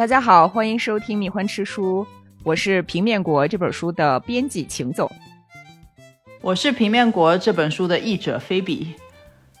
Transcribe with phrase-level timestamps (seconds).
[0.00, 2.06] 大家好，欢迎收听《蜜獾吃书》，
[2.42, 5.12] 我是《平面国》这本书的编辑秦总，
[6.40, 8.94] 我是《平面国》这本书的译者菲比。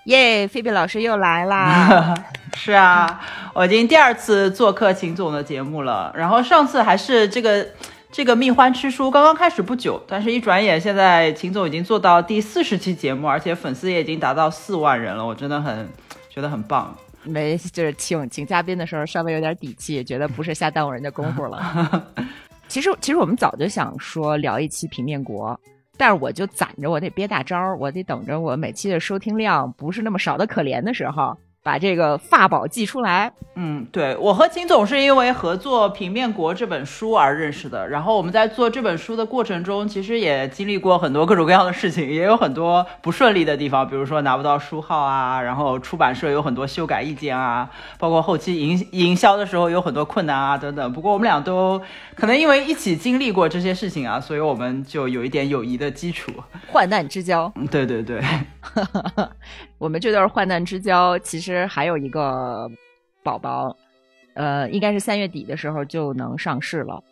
[0.04, 2.14] 耶，菲比老师又来啦！
[2.56, 3.20] 是啊，
[3.52, 6.10] 我已经第二次做客秦总的节目了。
[6.16, 7.68] 然后上次还是这个
[8.10, 15.86] 这个《蜜獾吃书》刚刚开始不久，但是一转眼，现在秦总已经做到第四十期节目，而且粉丝也已经达到四万人了，我真的很
[16.30, 16.96] 觉得很棒。
[17.22, 22.06] 没，就是请请嘉宾的时候稍微有点底气，觉得不是瞎耽误人家功夫了。
[22.68, 25.58] 其实，其实我们早就想说聊一期平面国，
[25.96, 31.36] 但是我就攒着，我得憋大招，我得等着我每期的收听量不是那么少的可怜的时候。
[31.62, 33.32] 把这个法宝寄出来。
[33.56, 37.86] 嗯，对我和秦总是因为合作《平面国》这本书而认识的。
[37.88, 50.92] 然后我们在做这本书的过程中，其实也经历过很多各种各样的事情，也有很多不顺利的地方，比如说拿不到书号啊，然后出版社有很多修改意见啊，包括后期营营销的时候有很多困难啊等等。
[50.92, 51.82] 不过我们俩都
[52.14, 56.32] 可能因为一起经历过这些事情啊，所以我们就有一点友谊的基础，
[56.68, 57.52] 患难之交。
[57.56, 58.22] 嗯，对对对。
[59.80, 62.70] 我们这段患难之交，其实还有一个
[63.22, 63.74] 宝宝，
[64.34, 67.02] 呃，应该是三月底的时候就能上市了，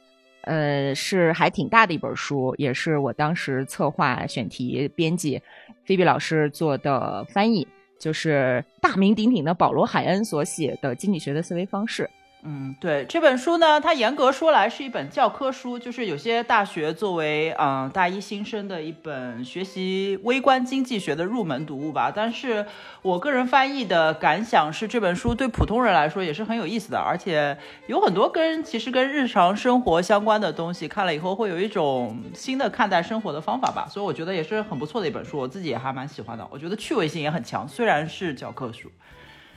[0.43, 5.41] 呃，是还挺大的一本书，也是我当时策划、选题、编辑，
[5.87, 7.67] 菲比老师做的翻译，
[7.99, 12.03] 就是大名鼎鼎的保罗·海恩所写的《经济学的思维方式》。
[12.45, 22.13] 嗯，对这本书呢，它严格说来是一本教科书，就是有些大学作为嗯大一新生的一本学习微观经济学的入门读物吧。
[22.15, 22.65] 但是
[23.03, 27.59] 我个人翻译的感想是，这本书对普通人来说也是很有意思的，而且
[27.89, 33.89] 有很多跟其实跟日常生活相关的东西，看了以后会有一种新的看待生活的方法吧。
[33.91, 36.47] 所以我觉得也是很不错的一本书，我自己也还蛮喜欢的。
[36.53, 38.89] 我觉得趣味性也很强，虽然是教科书，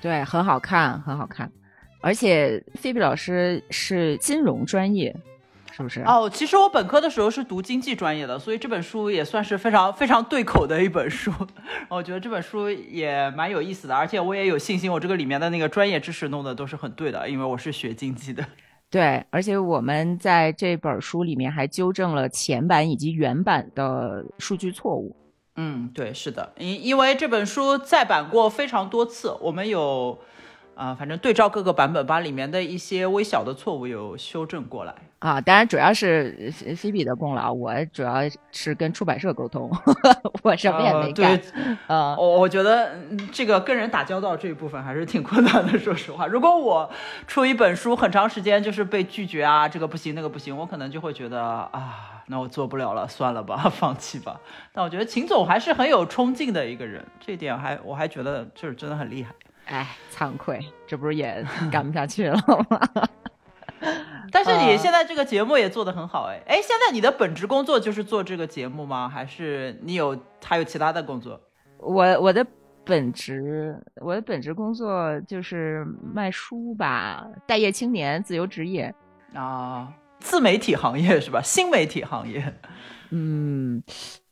[0.01, 1.51] 对，很好看，很好看。
[2.01, 5.15] 而且菲比老师是金融专业，
[5.71, 6.01] 是不是？
[6.01, 11.31] 哦，其实我本科的时候是读经济专业的，所以这本书也算是非常非常对口的一本书。
[11.89, 18.43] 我觉得这本书也蛮有意思的，而且我也有信心，我这个里面的那个专业知识弄的都是很对的，因为我是学经济的。
[18.89, 25.15] 对，而且我们在这本书里面还纠正了前版以及原版的数据错误。
[25.55, 30.17] 嗯，对，是的，因因为这本书再版过非常多次，我们有。
[30.81, 35.39] 啊，反正对照各个版本，把里面的一些微小的错误有修正过来啊。
[35.39, 38.21] 当然，主要是菲比的功劳，我主要
[38.51, 39.69] 是跟出版社沟通，
[40.41, 41.39] 我什么也没干。
[41.85, 42.97] 呃，我我觉得
[43.31, 45.77] 这个跟人打交道这一部分还是挺困难的。
[45.77, 46.89] 说实话，如果我
[47.27, 54.41] 出一本书，很长时间就是被拒绝啊，这个不行，那个不行，我可能就会觉得啊，那我做不了了，算了吧， 放弃吧。
[54.73, 59.31] 但我觉得秦总还是很有冲劲的一个人，这点还我还觉得就是真的很厉害。
[59.71, 62.35] 哎，惭愧，这不是也 干不下去了
[62.69, 63.07] 吗？
[64.31, 69.09] 但是你现在这个节目也做得很好，哎哎，现在你的本职工作就是做这个节目吗？
[69.09, 71.39] 还是你有还有其他的工作？
[71.77, 72.45] 我我的
[72.83, 78.93] 本职我的本职工作就是卖书吧，待业青年，自由职业
[79.33, 81.41] 啊，自媒体行业是吧？
[81.41, 82.53] 新媒体行业，
[83.09, 83.81] 嗯。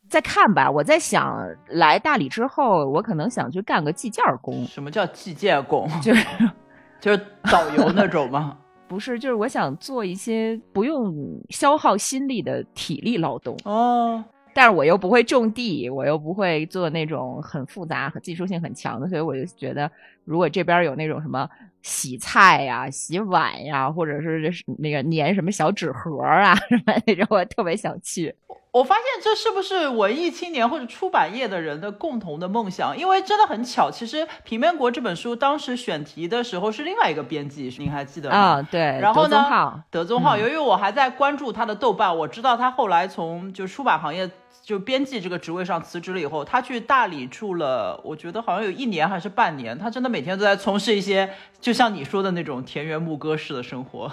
[0.10, 4.66] 再看吧，我在想来大理之后，我可能想去干个计件工。
[4.66, 5.88] 什么叫计件工？
[6.02, 6.26] 就是
[7.00, 8.58] 就是导游那种吗？
[8.90, 11.14] 不是，就是我想做一些不用
[11.50, 14.24] 消耗心力的体力劳动哦。
[14.52, 19.90] 但是我又不会种地，我又不会做那种很复杂和技术性很强的，所以我就觉得，
[20.26, 21.48] 如果这边有那种什么
[21.84, 28.36] 洗菜呀、洗碗呀，或者是那个粘什么小纸盒啊 什么那种，我特别想去。
[28.72, 32.96] 我发现这是不是文艺青年或者出版业的人的共同的梦想？
[32.96, 38.38] 因为真的很巧，其实《平面国》这本书当时选题的时候是另外一个编辑，您还记得吗？
[38.38, 38.80] 啊，对。
[39.02, 44.30] 然后呢，德宗浩，由于我还在关注他的豆瓣，我知道他后来从就出版行业
[44.62, 54.12] 就编辑这个职位上辞职了以后，他去大理住了，我觉得好像有一年还是半年，他真的每天都在从事一些就像你说的那种田园牧歌式的生活。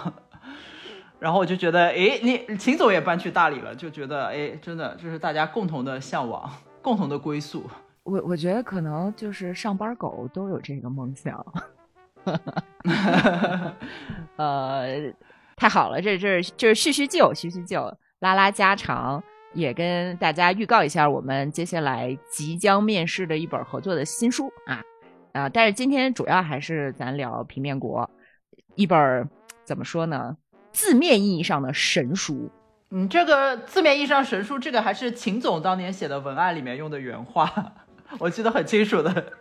[1.19, 6.49] 然后我就觉得，哎，你秦总也搬去大理了，就觉得，哎，真的这是大家共同的向往，
[6.81, 7.65] 共同的归宿。
[8.03, 11.45] 我我觉得可能就是上班狗都有这个梦想。
[14.37, 15.13] 呃，
[15.55, 19.23] 太好了，这这就是叙叙旧，叙叙旧，拉拉家常，
[19.53, 24.83] 也跟大家预告一下我们接下来即将面试的一本合作的新书啊
[25.33, 25.49] 啊！
[25.49, 28.09] 但是今天主要还是咱聊平面国
[28.75, 29.29] 一本，
[29.65, 30.37] 怎么说呢？
[30.77, 32.51] 字面意义上的神书，
[32.91, 37.51] 嗯，这个字面意义上神书，这个还是秦总当年写的文案里面用的原话，
[38.19, 39.33] 我记得很清楚的。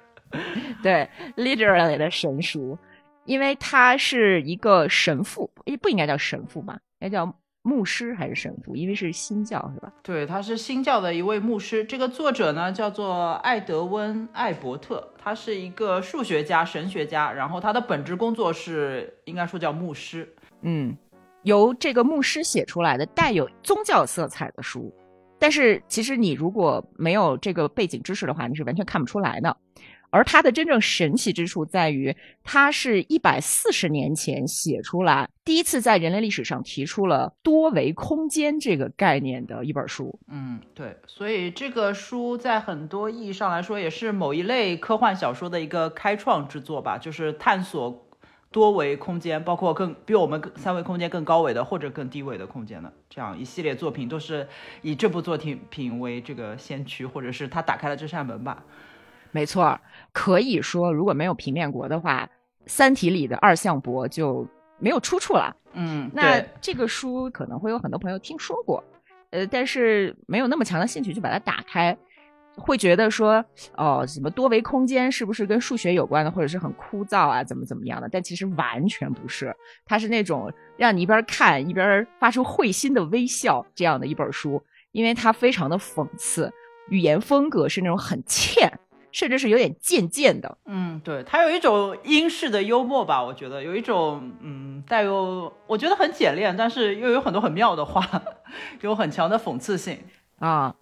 [0.82, 1.06] 对
[1.36, 2.78] ，literally 的神书，
[3.26, 6.72] 因为他是一个神父，诶，不应该叫神父吧？
[7.00, 7.30] 应该叫
[7.60, 8.74] 牧师还是神父？
[8.74, 9.92] 因为是新教是吧？
[10.02, 11.84] 对，他是新教的一位牧师。
[11.84, 20.34] 这个作者呢叫做艾德温·艾伯特，他是一个数学家、神学家，然后他的本职工作是应该说叫牧师。
[20.62, 20.96] 嗯，
[21.46, 24.92] 由这个牧师写出来的带有宗教色彩的书，
[25.38, 29.56] 但是其实你如果没有这个背景知识的话，你是完全看不出来的。
[30.10, 40.18] 而它的真正神奇之处在于，它是一百四十年前写出来，第一次在人类历史上提出了多维空间这个概念的一本书。
[40.28, 48.05] 嗯，对，所以这个书在很多意义上来说，也是某一类科幻小说的一个开创之作吧，就是探索
[48.50, 54.48] 多维空间，包括更比我们三维空间更高维的或者更低维的空间的这样一系列作品，都是
[54.82, 58.62] 以这部作品为这个先驱，或者是他打开了这扇门吧。
[59.32, 59.78] 没错，
[60.12, 62.24] 可以说如果没有平面国的话，
[62.66, 64.46] 《三体》里的二向箔就
[64.78, 65.54] 没有出处了。
[65.74, 68.82] 嗯，那这个书可能会有很多朋友听说过，
[69.30, 71.94] 呃，但是没有那么强的兴趣去把它打开，
[72.56, 73.44] 会觉得说，
[73.76, 78.08] 哦，什么多维空间是不是跟数学有关的，或者是很枯燥啊，怎么怎么样的？
[78.08, 79.54] 但其实完全不是，
[79.84, 84.62] 它是那种让你一边看一边发出会心的微笑这样的一本书，
[84.92, 86.52] 因为它非常的讽刺，
[86.88, 88.70] 语言风格是那种很欠。
[89.12, 98.06] 甚至是有点贱贱的，嗯，对，它有一种英式的幽默吧，我觉得有一种，嗯，带有我觉得很简练，但是又有很多很妙的话，
[98.82, 99.98] 有很强的讽刺性
[100.38, 100.74] 啊。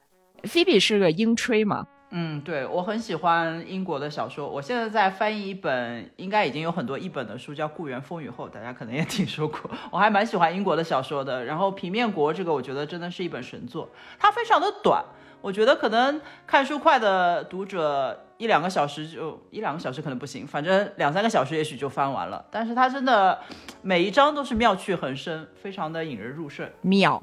[0.47, 11.45] 菲比是个英吹嘛，嗯，对我很喜欢英国的小说，我现在在翻译一本，应该已经有很多译本的书，叫《故园风雨后》，大家可能也听说过，我还蛮喜欢英国的小说的。
[11.45, 13.89] 然后《平面国》这个，我觉得真的是一本神作，
[14.19, 15.05] 它非常的短。
[15.41, 22.43] 我觉得可能看书快的读者一两个小时就一两个小时可能不行，反正两三个小时也许就翻完了。
[22.51, 23.39] 但是它真的
[23.83, 26.67] 每一章都是妙趣横生，非常的引人入胜。
[26.81, 27.23] 妙，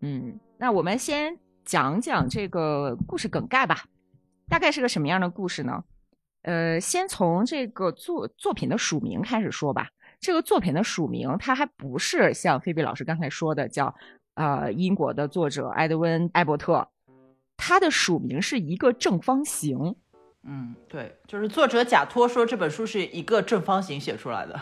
[0.00, 1.36] 嗯，那我们先
[1.70, 3.84] 讲讲这个故事梗概吧，
[4.48, 5.84] 大概是个什么样的故事呢？
[6.42, 9.86] 呃，先从这个作作品的署名开始说吧。
[10.18, 13.94] 这个作品的署名，它还不是像菲比老师刚才说的叫
[14.34, 16.88] 呃英国的作者埃德温·艾伯特。
[17.56, 19.94] 他的署名是一个正方形，
[20.42, 24.60] 嗯，对，就是作者假托说这本书是一个正方形写出来的。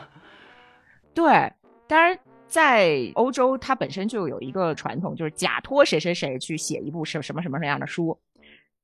[1.14, 1.54] 对，
[1.86, 2.18] 当然
[2.48, 8.18] 在欧洲，它本身就有一个传统，就是假托谁谁谁去写一部什什么什么什么样的书，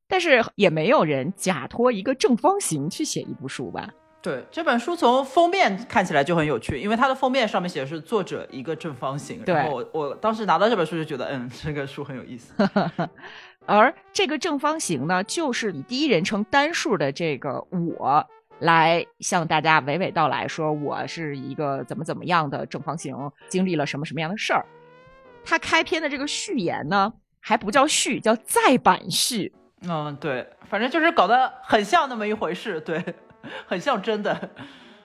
[0.06, 3.88] 但是也没有人假托一个正方形去写一部书吧？
[4.20, 9.42] 对，这本书从封面看起来就很有趣，因为它的封面上面写的是作者一个正方形。
[9.44, 12.54] 对，我我当时拿到这本书就觉得，嗯，这个书很有意思。
[13.66, 18.26] 而这个正方形呢，就是以第一人称单数的这个我
[18.64, 23.16] 来向大家娓娓道来说，我是一个怎么怎么样的正方形，
[23.48, 24.64] 经历了什么什么样的事儿。
[25.44, 29.54] 他开篇的这个序言呢，还不叫序，叫再版序。
[29.86, 33.02] 嗯，对，反正就是搞得很像那么一回事，对。
[33.68, 34.50] 很像真的，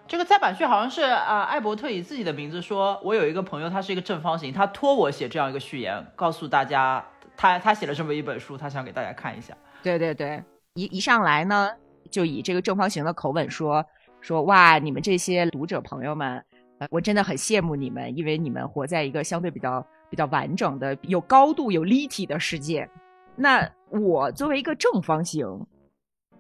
[0.08, 9.54] 这个再版序好像是啊，艾伯特以自己的名字说，我有一个朋友，他是一个正方形，他托我写这样一个序言，告诉大家他他写了这么一本书，他想给大家看一下。
[9.84, 10.42] 对对对，
[10.76, 11.70] 一一上来呢，
[12.10, 13.86] 就以这个正方形的口吻说
[14.22, 16.44] 说哇，你们这些读者朋友们，
[16.90, 22.90] 我真的很羡慕你们，因为你们活在一个相对比较比较完整的、有高度、有立体的世界。
[23.36, 25.46] 那我作为一个正方形。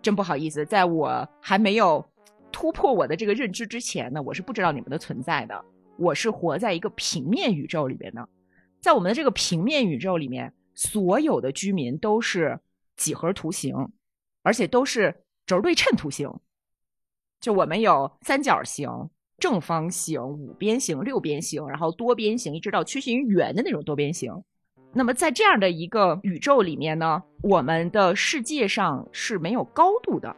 [0.01, 2.01] 真不好意思，在我还没有
[2.53, 5.65] 突破我的这个认知之前呢，我是不知道你们的存在的。
[5.97, 8.25] 我是活在一个平面宇宙里边的，
[8.79, 12.57] 在我们的这个平面宇宙里面，所有的居民都是
[12.95, 13.75] 几何图形，
[14.41, 15.13] 而且都是
[15.49, 16.31] 轴对称图形。
[17.41, 18.89] 就我们有三角形、
[19.37, 24.31] 正方形、五边形、六边形，然后多边形，一直到曲形圆的那种多边形。
[24.91, 30.35] 那么在这样的一个宇宙里面呢，我们的世界上是没有高度的，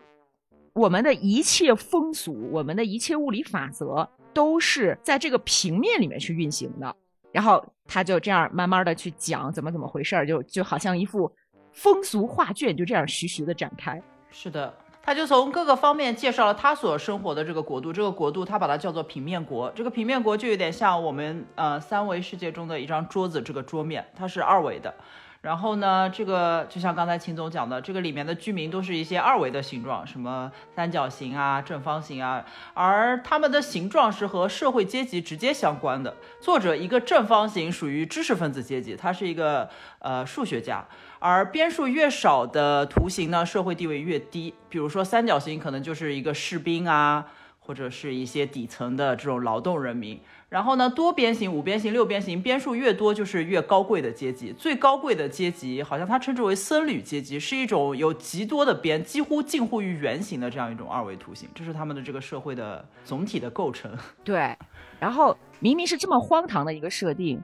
[0.73, 6.95] 我们的一切风俗，我们的一切物理法则都是在这个平面里面去运行的。
[7.31, 11.33] 然后他就这样慢慢的去讲怎么怎么回事儿，就就好像一幅
[11.71, 13.99] 风俗画卷，就这样徐徐的展开。
[14.29, 14.71] 是的。
[15.03, 19.71] 他就从各个方面介绍了他所生活的这个国度，这个国度他把它叫做平面国。
[19.75, 24.93] 这个平面国就有点像我们呃三维世界中的一张桌子，这个桌面它是二维的。
[25.41, 36.15] 然后呢，这个就像刚才秦总讲的，这个里面的居民都是一些二维的形状，什么三角形啊、正方形啊，而他们的形状是和社会阶级直接相关的。
[36.39, 39.67] 作者一个正方形属于知识分子阶级，他是一个
[39.97, 40.85] 呃数学家。
[41.21, 44.55] 而边数越少的图形呢，社会地位越低。
[44.69, 47.27] 比如说三角形，可能就是一个士兵啊，
[47.59, 50.19] 或者是一些底层的这种劳动人民。
[50.49, 54.51] 然后呢，多边形、五边形、六边形，边数越多就是越高贵的阶级。
[54.51, 61.47] 最高贵的阶级，好像它称之为僧侣阶级，是一种有极多的边，几乎近乎于圆形的这样一种二维图形。
[61.53, 63.95] 这是他们的这个社会的总体的构成。
[64.23, 64.57] 对，
[64.99, 67.39] 然后明明是这么荒唐的一个设定。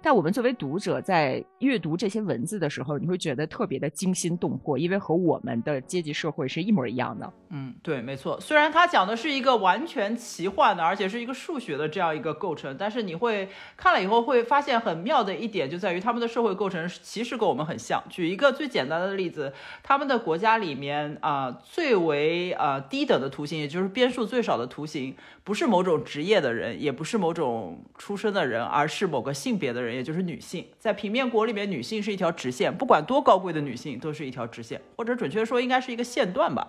[0.00, 7.32] 但我们作为读者，在阅读这些文字的时候，你会觉得特别的惊心动魄，因为和我们的阶级社会是一模一样的。
[7.50, 8.38] 嗯，对，没错。
[8.40, 18.00] 虽然它讲的是一个完全奇幻的，而且是一个数学的这样一个构成，但是你会看了以后会发现很妙的一点，就在于他们的社会构成其实跟我们很像。
[18.08, 19.52] 举一个最简单的例子，
[19.82, 29.87] 他们的国家里面啊，最为啊低等的图形，也就是边数最少的图形，不是某种职业的人，也不是某种出身的人，而是某个性别的人。
[29.94, 36.68] 也就是女性，在平面国里面，女性是一条直线，不管多高贵的女性，都是一条直线，或者准确说，应该是一个线段吧。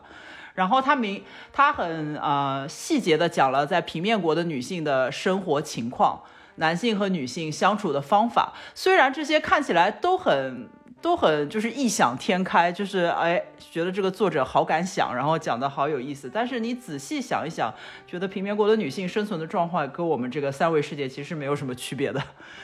[0.56, 1.24] 然后他明，
[1.54, 6.22] 他很呃细节的讲了在平面国的女性的生活情况，
[6.56, 8.54] 男性和女性相处的方法。
[8.74, 10.70] 虽然这些看起来都很。
[11.02, 16.30] 都很就是异想天开，就是哎，觉得这个作者好敢想，然后讲的好有意思。
[16.32, 17.74] 但是你仔细想一想，
[18.06, 22.22] 觉得平面国的女性生存的状况跟我们这个三维世界其实没有什么区别的，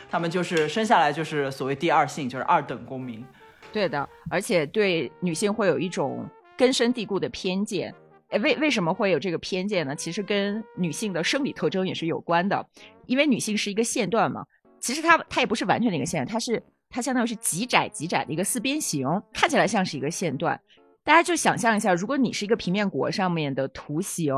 [0.10, 3.24] 她们就是生下来就是所谓第二性，就是二等公民。
[3.72, 6.26] 对的，而且对女性会有一种
[6.58, 7.96] 根深蒂固的偏见。
[8.30, 9.96] 哎，为为什么会有这个偏见呢？
[9.96, 12.66] 其实跟女性的生理特征也是有关的，
[13.06, 14.46] 因为女性是一个线段嘛。
[14.82, 16.62] 其实它它也不是完全的一个线，它是。
[16.96, 20.58] 它相当于是极窄极窄的一个四边形，看起来像是一个线段。
[21.04, 24.34] 大家就想象一下，如果你是一个平面国上面的图形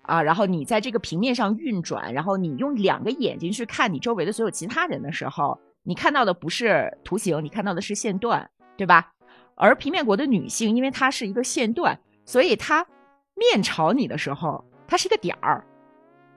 [0.00, 9.12] 啊，然后你在这个平面上运转，然后你用两个眼睛去看你周围的所有其他人的时候，你看到的不是图形，你看到的是线段，对吧？
[9.54, 12.86] 而平面国的女性，因为它是一个线段，所以它
[13.34, 15.62] 面朝你的时候，它是一个点儿，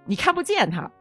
[0.05, 0.91] 你看不见它。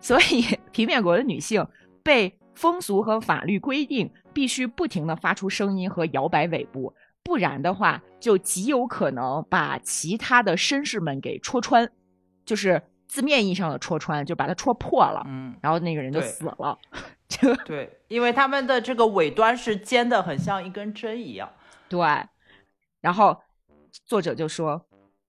[0.00, 1.64] 所以 平面国的女性
[2.02, 2.39] 被。
[2.54, 6.92] 风俗和法律规定必须不停的发出声音和摇摆尾部，
[7.22, 11.90] 不然的话就极有可能把其他的绅士们给戳穿，
[12.44, 15.22] 就是字面意义上的戳穿，就把它戳破了。
[15.26, 16.78] 嗯，然后那个人就死了。
[17.64, 21.48] 对，因为他们的这个尾端是尖的，很像一根针一样。
[21.88, 22.00] 对，
[23.00, 23.40] 然后
[24.04, 24.84] 作者就说，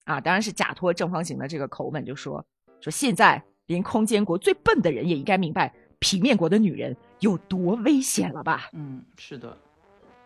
[0.06, 2.44] 啊，当然是假托正方形的这个口吻，就说
[2.82, 5.74] 说现在连空间国最笨的人也应该明白。
[6.00, 8.70] 平面国的女人有多危险了吧？
[8.74, 9.58] 嗯，是的，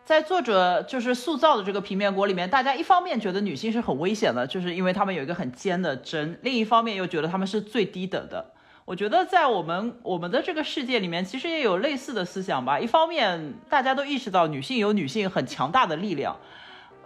[0.03, 8.53] 在作者就是塑造的这个平面国里面，大家一方面觉得女性是很危险的，就是因为她们有一个很尖的针；另一方面又觉得她们是最低等的。
[8.85, 12.79] 我觉得在我们我们的这个世界里面，其实也有类似的思想吧。
[12.79, 16.37] 一方面，大家都意识到女性有女性很强大的力量。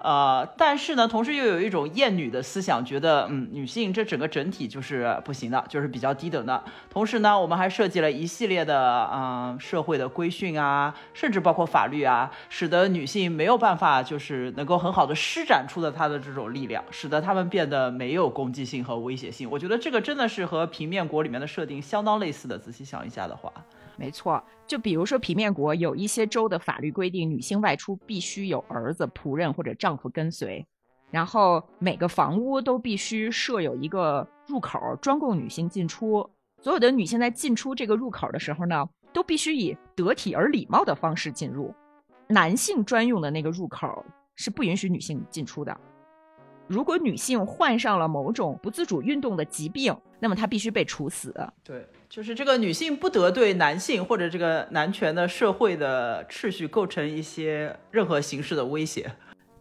[0.02, 6.64] 呃，但是呢，同时又有一种厌女的思想，觉得嗯，女性这整个整体就是不行的，就是比较低等的。
[6.90, 19.50] 同时呢，我们还设计了一系列的嗯社会的规训啊，甚至包括法律啊，使得女性没有办法就是能够很好的施展出的她的这种力量，使得她们变得没有攻击性和威胁性。
[19.50, 22.58] 我觉得这个真的是和平面国里面的设定相当类似的。
[22.60, 23.52] 仔细想一下的话。
[24.00, 30.66] 没错，就比如说皮面国有一些州的法律规定，女性外出必须有儿子、仆人或者丈夫跟随，
[31.12, 36.28] 然后每个房屋都必须设有一个入口，专供女性进出。
[36.62, 41.76] 所有的女性在进出这个入口的时候呢，都必须以得体而礼貌的方式进入。
[42.30, 45.78] 男性专用的那个入口是不允许女性进出的。
[46.68, 51.34] 如果女性患上了某种不自主运动的疾病，那么她必须被处死。
[51.64, 51.86] 对。
[52.10, 59.12] 就是这个女性不得对男性或者这个男权的社会的秩序构成一些任何形式的威胁，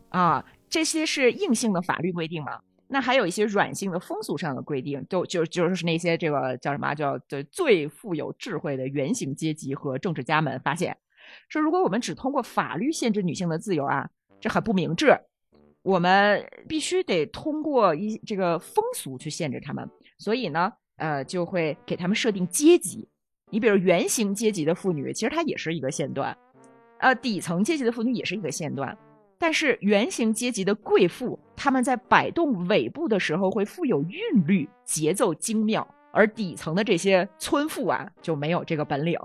[0.08, 2.58] 啊，这些是硬性的法律规定嘛？
[2.86, 7.20] 那还有一些软性的风俗上的规定，就就就是那些这个叫什么叫
[7.52, 10.96] 最富有智慧的原型阶级和政治家们发现，
[11.50, 14.08] 说如果我们只通过法律限制女性的自由啊，
[14.40, 15.20] 这很不明智，
[15.82, 19.86] 我们必须得通过一这个风俗去限制他们，
[20.16, 20.72] 所以呢。
[20.98, 23.08] 呃，就会给他们设定阶级。
[23.50, 26.32] 你比如原型阶级的妇女，其实她也是一个线段；
[26.98, 28.96] 呃，底层阶级的妇女也是一个线段。
[29.38, 39.16] 但是原型阶级的贵妇，她们在摆动尾部的时候会富有韵律，节奏精妙；而底层的这些村妇啊，就没有这个本领。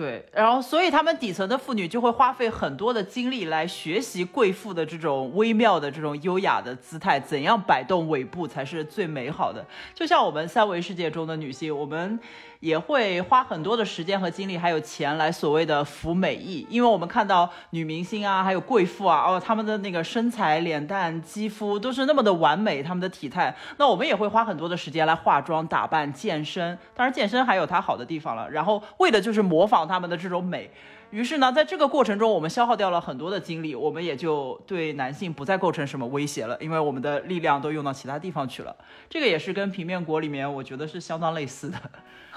[0.00, 9.62] 对，然后所以他们底层的妇女就会花费很多的精力来学习贵妇的这种微妙的这种优雅的姿态，怎样摆动尾部才是最美好的。
[9.94, 12.18] 就像我们三维世界中的女性，我们。
[12.60, 26.78] 也会花很多的时间和精力，还有钱来所谓的服美意，因为我们看到女明星啊，还有贵妇啊，哦，她们的那个身材、脸蛋、肌肤都是那么的完美，她们的体态，那我们也会花很多的时间来化妆、打扮、健身。
[26.94, 30.70] 当然，健身还有它好的地方了，然后为的就是模仿她们的这种美。
[31.10, 38.76] 于是呢，在这个过程中，我们消耗掉了很多的精力，我们也就对男性不再构成什么威胁了，因为我们的力量都用到其他地方去了。
[39.08, 41.78] 这个也是跟平面国里面，我觉得是相当类似的。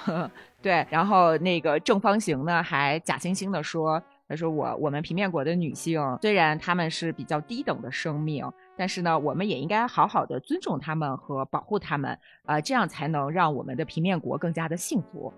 [0.61, 8.45] 对，然后那个正方形呢，还假惺惺的说：“他说我我们平面国的女性，虽然她们是比较低等的生命，
[8.77, 15.33] 但是呢，我们也应该好好的尊重她们和保护她们，呃，这样才能让我们的平面国更加的幸福。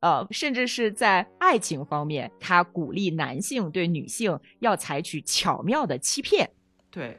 [0.00, 6.50] 呃，甚至是在爱情方面，他鼓励男性对女性要采取巧妙的欺骗。
[6.90, 7.18] 对。”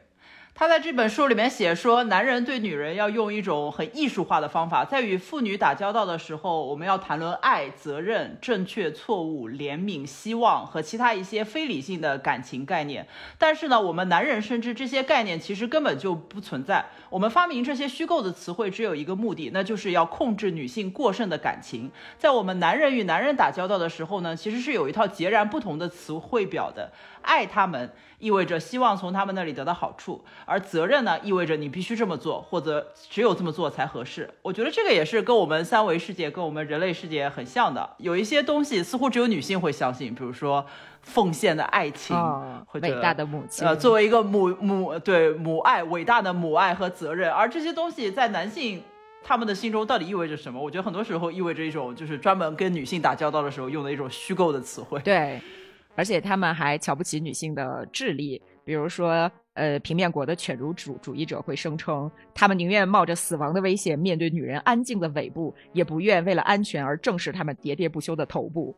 [0.54, 13.08] 他在这本书里面写说，男人对女人要用一种很艺术化的方法，在与妇女打交道的时候，我们要谈论爱、责任、正确、错误、怜悯、希望和其他一些非理性的感情概念。
[13.38, 16.84] 但是呢，我们男人深知这些概念其实根本就不存在。
[17.08, 21.90] 我们发明这些虚构的词汇，只有一个目的，那就是要控制女性过剩的感情。
[22.18, 26.92] 在我们男人与男人打交道的时候呢，其实是有一套截然不同的词汇表的。
[27.22, 34.28] 爱他们意味着希望从他们那里得到好处，而责任呢，意味着你必须这么做，或者只有这么做才合适。
[34.42, 37.88] 我觉得这个也是跟我们三维世界、跟我们人类世界很像的。
[37.98, 40.64] 有一些东西似乎只有女性会相信，比如说
[41.00, 42.16] 奉献的爱情，
[42.66, 43.66] 或者伟大的母亲。
[43.66, 48.82] 呃，作为一个母母对母爱伟大的母爱和责任，而这些东西在男性
[49.24, 50.62] 他们的心中到底意味着什么？
[50.62, 55.00] 我觉得很多时候意味着一种就是专门跟女性打交道的时候用的一种虚构的词汇。
[55.00, 55.40] 对。
[55.94, 68.74] 而且他们还瞧不起女性的智力，比如说，呃，平面国的犬儒主主义者会声称，他们宁愿冒着死亡的危险面对女人安静的尾部，也不愿为了安全而正视他们喋喋不休的头部。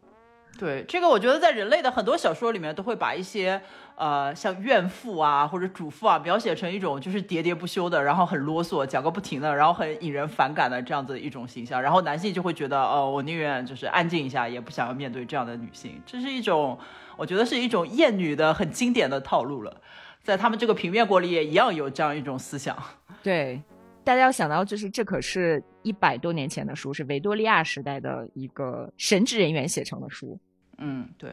[0.56, 3.60] 对这个，我觉得在人类的很多小说里面都会把一些，
[3.96, 11.82] 呃，像怨妇啊或者主妇啊描写成一种就是喋喋不休的，然后很啰嗦，讲个不停的，然后很引人反感的这样子一种形象。
[11.82, 16.00] 然后男性就会觉得，哦，我宁愿就是安静一下，也不想要面对这样的女性。
[16.04, 16.76] 这是一种。
[17.16, 19.80] 我觉得是一种厌女的很经典的套路了，
[20.22, 22.76] 在他们这个平面国里也一样有这样一种思想。
[23.22, 23.62] 对，
[24.02, 30.38] 大家要想到，就是这可是一百多年前的书，是维多利亚时代的一个神职人员写成的书。
[30.78, 31.30] 嗯，对。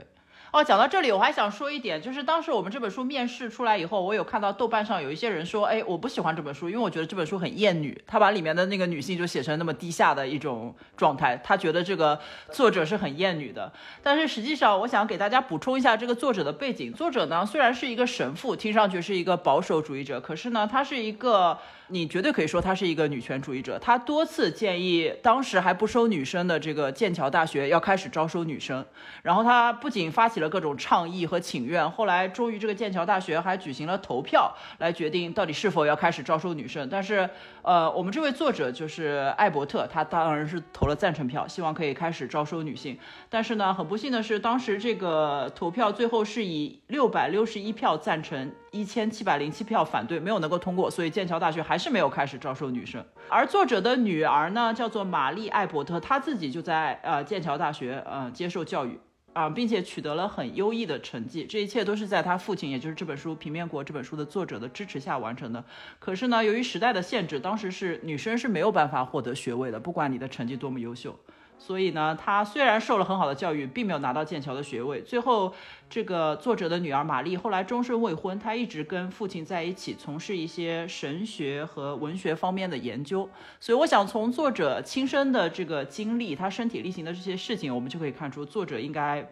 [0.51, 12.19] 哦，讲到这里，我还想说一点，就是当时我们这本书面试出来以后，我有看到豆瓣上有一些人说，哎，我不喜欢这本书，因为我觉得这本书很厌女，他把里面的那个女性就写成那么低下的一种状态，他觉得这个
[12.51, 13.71] 作者是很厌女的。
[14.03, 21.57] 但是实际上，我想给大家补充一下这个作者的背景，作者呢虽然是一个神父，听上去是一个保守主义者，可是呢，他是一个。
[21.91, 23.77] 你绝对可以说她是一个女权主义者。
[23.77, 28.83] 她多次建议当时还不收女生的这个剑桥大学要开始招收女生。
[29.21, 36.87] 然后她不仅发起了各种倡议和请愿，后来终于这个剑桥大学还举行了投票来决定到底是否要开始招收女生。
[36.89, 37.29] 但是，
[37.61, 42.97] 呃，我们这位作者就是艾伯特，他当然是投了赞成票，希望可以开始招收女性。
[43.29, 48.51] 但是呢，很不幸的是，当时这个投票最后是以六百六十一票赞成。
[48.71, 53.03] 一千七百零七票反对，没有能够通过，所以剑桥大学还是没有开始招收女生。
[53.27, 58.99] 而作者的女儿呢，叫做玛丽艾伯特，她自己就在呃剑桥大学呃接受教育
[59.33, 61.45] 啊，并且取得了很优异的成绩。
[61.45, 65.63] 这一切都是在她父亲，也就是这本书《平面国》这本书的作者的支持下完成的。
[65.97, 71.17] 可是呢，由于时代的限制，当时是女生是没有办法获得学位的，不管你的成绩多么优秀。
[71.63, 74.99] 所以呢，他虽然受了很好的教育，并没有拿到剑桥的学位。
[75.03, 75.53] 最后，
[75.87, 83.29] 这个作者的女儿玛丽后来终身未婚，她一直跟父亲在一起，从事一些神学和文学方面的研究。
[83.59, 89.31] 所以，我想从作者亲身的这个经历，他身体力行的这些事情，我们就可以看出，作者应该。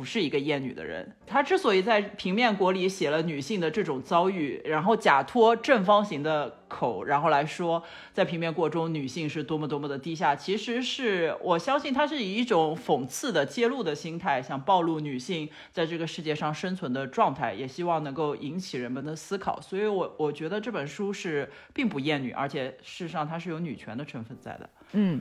[0.00, 19.60] 不是一个厌女的人，他之所以在平面国里写了女性的这种遭遇，然后假托正方形的口，然后来说在平面国中女性是多么多么的低下，其实是我相信他是以一种讽刺的揭露的心态，想暴露女性在这个世界上生存的状态，也希望能够引起人们的思考。
[19.60, 24.70] 所以，我我觉得这本书是并不厌女，而且事实上它是有女权的成分在的。
[24.92, 25.20] 嗯。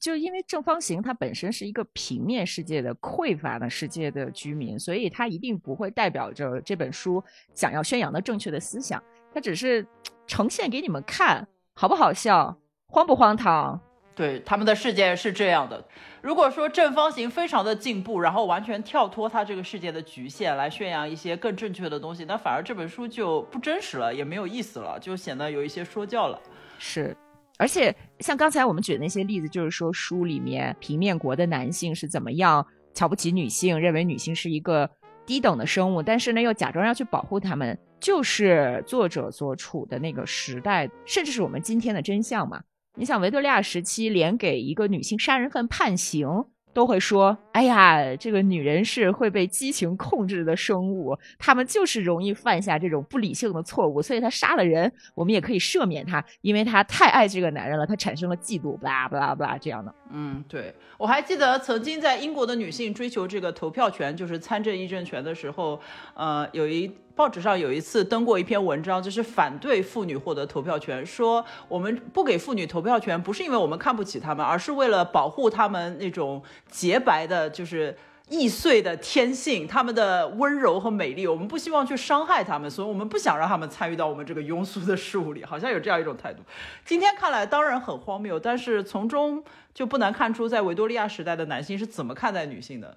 [0.00, 7.22] 就因为正方形它本身是一个平面世界的匮乏的世界的居民，所以它一定不会代表着这本书
[7.54, 9.02] 想要宣扬的正确的思想。
[9.32, 9.86] 它只是
[10.26, 13.80] 呈现给你们看，好不好笑，荒不荒唐？
[14.16, 15.86] 对他们的世界是这样的。
[16.20, 26.40] 如果说正方形非常的进步，然后完全跳脱它这个世界的局限来宣扬一些更正确的东西，那反而这本书就不真实了，也没有意思了，就显得有一些说教了。
[26.80, 27.16] 是，
[27.58, 34.88] 而且像刚才我们举的那些例子，就是说书里面平面国的男性是怎么样瞧不起女性，认为女性是一个
[35.26, 42.62] 低等的生物，但是呢又假装要去保护他们，就是作者所处的那个时代，甚至是我们今天的真相嘛。
[42.94, 46.44] 你想维多利亚时期，连给一个女性杀人犯判刑
[46.78, 65.80] 都会说：“哎呀，这个女人是会被激情控制的生物，她们就是容易犯下这种不理性的错误，所以她杀了人，我们也可以赦免她，因为她太爱这个男人了，她产生了嫉妒，巴拉巴拉巴拉这样的。”嗯，对，我还记得曾经在英国的女性追求这个投票权，就是参政议政权的时候，
[66.14, 66.90] 呃，有一。
[67.18, 76.40] 报纸上有一次登过一篇文章，就是反对妇女获得投票权，说我们不给妇女投票权，不是因为我们看不起她们，而是为了保护她们那种
[76.70, 77.92] 洁白的，就是
[78.28, 86.42] 易碎的天性，他们的温柔和美丽，我们不希望去伤害他们，所以我们不想让他们参与到我们这个庸俗的事物里，好像有这样一种态度。
[86.84, 92.96] 今天看来当然很荒谬，但是从中就不难看出，在维多利亚时代的男性是怎么看待女性的，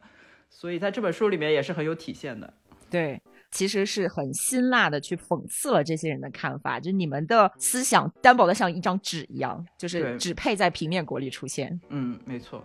[0.49, 2.53] 所以在这本书里面也是很有体现的。
[2.89, 3.21] 对。
[3.53, 11.77] 其实是很辛辣的去讽刺了这些人的看法，就你们的思想单薄的像一张纸一样，就是只配在平面国里出现。
[11.89, 12.63] 嗯，没错。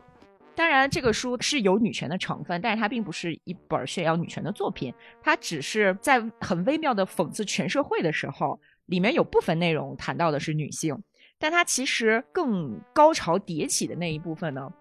[0.56, 4.92] 当然，这个书是有女权的成分，但是它并不是一本炫耀女权的作品，
[5.22, 10.96] 它只是在很微妙的讽刺全社会的时候，里面有部分内容谈到的是女性，
[11.38, 14.72] 但它其实更高潮迭起的那一部分呢？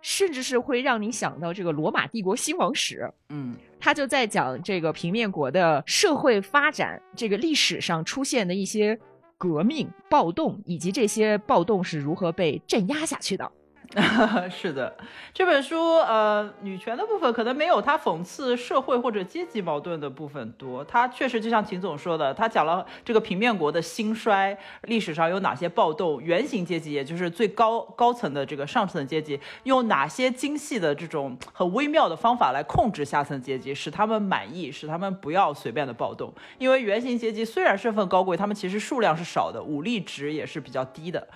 [0.00, 8.96] 甚至是会让你想到这个罗马帝国兴亡史，嗯，他就在讲这个平面国的社会发展，这个历史上出现的一些
[9.36, 13.50] 革命暴动，以及这些暴动是如何被镇压下去的。
[14.50, 14.94] 是的，
[15.32, 20.84] 这本书呃，女权的部分可能没有它讽刺社会或者阶级矛盾的部分多。
[20.84, 36.30] 它确实就像秦总说的，他讲了这个平面国的兴衰，历史上有哪些暴动，原型阶级也就是最高高层的这个上层阶级，用哪些精细的这种很微妙的方法来控制下层阶级，使他们满意，使他们不要随便的暴动。
[36.58, 41.26] 因为原型阶级虽然身份高贵，他们其实数量是少的，武力值也是比较低的。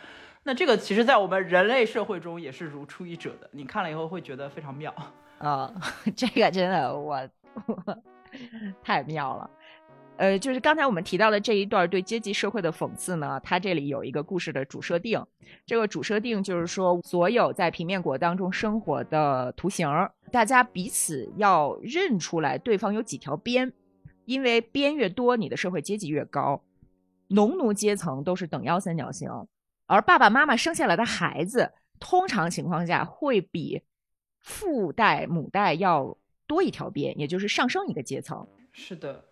[0.44, 3.48] 那这个其实，在我们人类社会中也是如出一辙的。
[3.52, 4.92] 你看了以后会觉得非常妙
[5.38, 5.72] 啊，
[6.16, 7.28] 这个真的我
[8.82, 9.50] 太妙了。
[10.18, 15.24] 呃，就是刚才我们提到的这一段对阶级社会的讽刺呢，它这里有一个故事的主设定。
[15.64, 19.88] 这个主设定就是说，所有在平面国当中生活的图形，
[20.30, 23.72] 大家彼此要认出来对方有几条边，
[24.26, 26.62] 因为边越多，你的社会阶级越高。
[27.28, 29.28] 农奴阶层都是等腰三角形。
[29.92, 33.82] 而爸爸妈妈生下来的孩子，通常情况下会比
[34.40, 38.48] 父代母代要多一条边，也就是上升一个阶层。
[38.72, 39.26] 是的。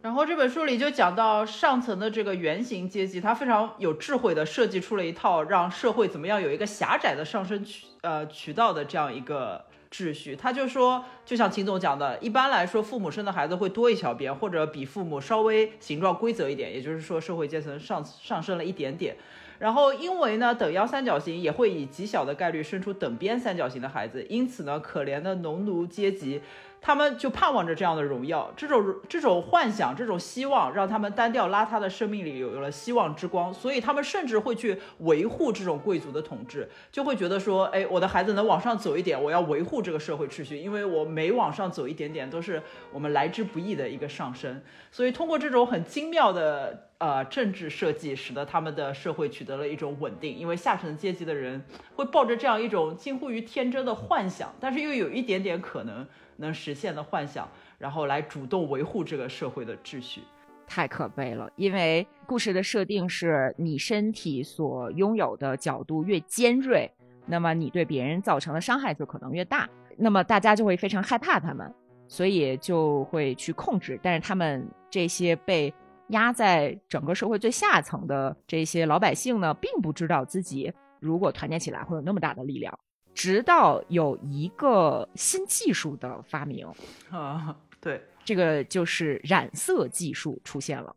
[0.00, 10.34] 然后这本书里就讲到上层的这个原型阶级，他非常有智慧的设计出了一套让社会怎么样有一个狭窄的上升渠呃渠道的这样一个秩序。
[10.34, 19.14] 他就说，就像秦总讲的，一般来说，父母生的孩子会多一条边，或者比父母稍微形状规则一点，也就是说，社会阶层上上升了一点点。
[19.58, 26.40] 然后，因为呢，等腰三角形也会以极小的概率生出等边三角形的孩子，因此呢，可怜的农奴阶级。
[26.86, 33.52] 他们就盼望着这样的荣耀，这种这种幻想，这种希望，让他们单调邋遢的生命里有了希望之光。
[33.52, 44.62] 所以他们甚至会去维护这种贵族的统治，就会觉得说，哎，我的孩子能往上走一点，我要维护这个社会秩序，因为我每往上走一点点，都是我们来之不易的一个上升。
[44.92, 50.32] 所以通过这种很精妙的呃政治设计，使得他们的社会取得了一种稳定。
[50.38, 51.64] 因为下层阶级的人
[51.96, 56.06] 会抱着这样一种近乎于天真的幻想，但是又有一点点可能。
[56.36, 60.22] 能实现的幻想，然后来主动维护这个社会的秩序，
[60.66, 61.50] 太可悲了。
[61.56, 66.90] 因为故事的设定是你身体所拥有的角度越尖锐，
[67.26, 69.68] 那么你对别人造成的伤害就可能越大。
[69.96, 71.72] 那么大家就会非常害怕他们，
[72.06, 73.98] 所以就会去控制。
[74.02, 75.72] 但是他们这些被
[76.08, 82.78] 压在整个社会最下层的这些老百姓呢，并不知道自己如果团结起来会有那么大的力量。
[83.16, 86.68] 直到有一个新技术的发明
[87.10, 90.94] 啊，对，这个就是染色技术出现了。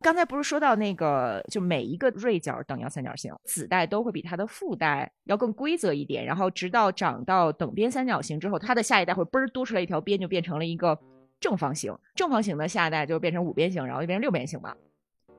[0.00, 10.98] 刚才不是说到那个，就每一个锐角等腰三角形，子代都会比它的父代要更规则一点，然后直到长到等边三角形之后，它的下一代会嘣儿多出来一条边，就变成了一个
[11.40, 11.96] 正方形。
[12.14, 14.76] 正方形的下一代就变成五边形，然后就变成六边形嘛。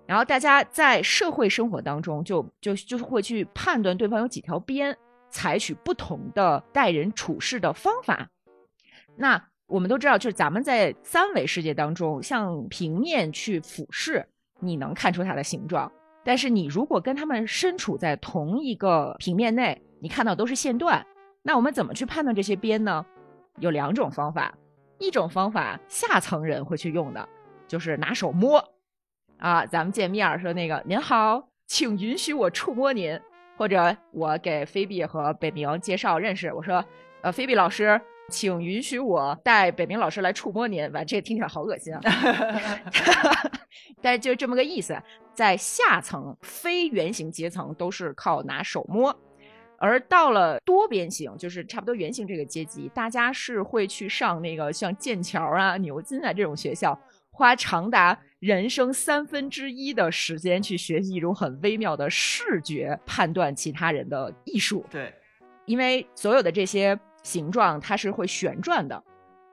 [0.08, 4.98] 然后大家在社会生活当中就就就会去判断对方有几条边，
[5.30, 8.30] 采取不同的待人处事的方法。
[9.16, 14.26] 那我们都知道，就是咱们在三维世界当中，像平面去俯视，
[14.60, 15.92] 你能看出它的形状。
[16.24, 21.06] 但是你如果跟他们身处在同一个平面内，你看到都是线段，
[21.42, 23.06] 那我们怎么去判断这些边呢？
[23.60, 24.54] 有两种方法，
[25.00, 27.28] 一种方法下层人会去用的，
[27.68, 28.64] 就是拿手摸，
[29.38, 33.20] 啊，咱们见面说那个您好，请允许我触摸您，
[33.58, 36.84] 或者我给菲比和北明介绍认识，我说，
[37.22, 38.00] 呃，菲比老师。
[38.30, 42.02] 请允许我带北明老师来触摸您，完这听起来好恶心啊！
[44.04, 45.02] 但是就这么个意思，
[45.34, 49.18] 在下层非圆形阶层都是靠拿手摸，
[49.78, 57.00] 而到了多边形，就是差不多圆形这个阶级，大家是会去上那个像剑桥啊、牛津啊这种学校，
[57.38, 64.84] 花长达人生三分之一的时间去学习一种很微妙的视觉判断其他人的艺术。
[64.90, 65.14] 对，
[65.66, 67.00] 因为所有的这些。
[67.24, 69.04] 形状它是会旋转的，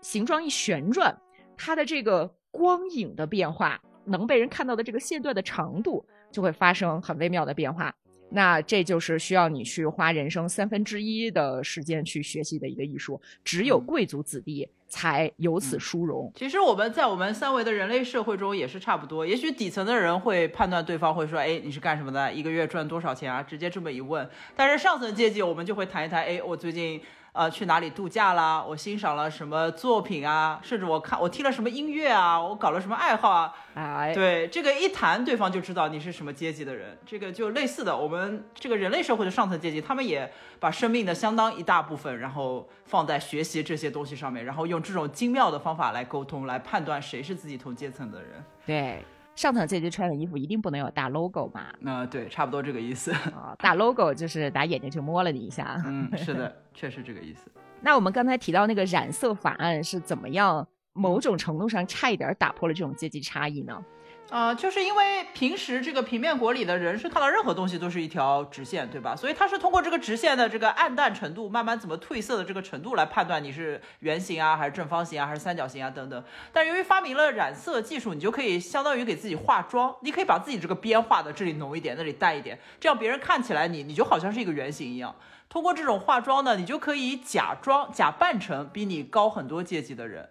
[0.01, 1.19] 形状一旋转，
[1.57, 7.93] 它的这个光影的变化，能被人看到的这个线段的长度就会发生很微妙的变化。
[8.31, 16.31] 那这就是需要你去花人生三分之一的时间去学习的一个艺术，只有贵族子弟才有此殊荣。
[16.37, 22.33] 其实我们在我们三维的人类社会中也是差不多，也许底层的人会判断对方会说，哎，你是干什么的？
[22.33, 23.43] 一个月赚多少钱啊？
[23.43, 24.29] 直接这么一问。
[24.55, 27.01] 但是上层阶级我们就会谈一谈，哎，我最近。
[27.35, 28.63] 呃，去哪里度假啦？
[28.63, 30.61] 我欣赏了什么作品啊？
[30.63, 32.41] 甚至我看我听了什么音乐啊？
[32.41, 33.53] 我搞了什么爱好啊？
[33.75, 36.97] 哎，对，这个一谈，对方就知道你是什么阶级的人。
[37.05, 48.45] 这个就类似的，我们这个人类社会的上层阶级，他们也把生命的相当一大部分，然后放在学习这些东西上面，然后用这种精妙的方法来沟通，来判断谁是自己同阶层的人。
[48.65, 49.05] 对。
[49.35, 51.67] 上层阶级穿的衣服一定不能有大 logo 嘛？
[51.81, 53.11] 那对，差不多这个意思。
[53.13, 55.83] 啊，大 logo 就是打眼睛去摸了你一下。
[55.87, 57.51] 嗯，是的， 确实这个意思。
[57.81, 63.85] 那我们刚才提到那个染色法案是怎么样，某种程度上差一点打破了这种阶级差异呢？
[64.31, 69.15] 啊，就是因为平时这个平面国里的人是看到任何东西都是一条直线，对吧？
[69.15, 76.25] 所以他是通过这个直线的这个暗淡程度，慢慢怎么褪色的这个程度来判断你是圆形啊，还是正方形啊，还是三角形啊等等。
[76.53, 85.15] 但由于发明了染色技术，你就可以相当于给自己化妆，你可以把自己这个边画的这里浓一点，那里淡一点，这样别人看起来你你就好像是一个圆形一样。
[85.49, 90.31] 通过这种化妆呢，你就可以假装假扮成比你高很多阶级的人。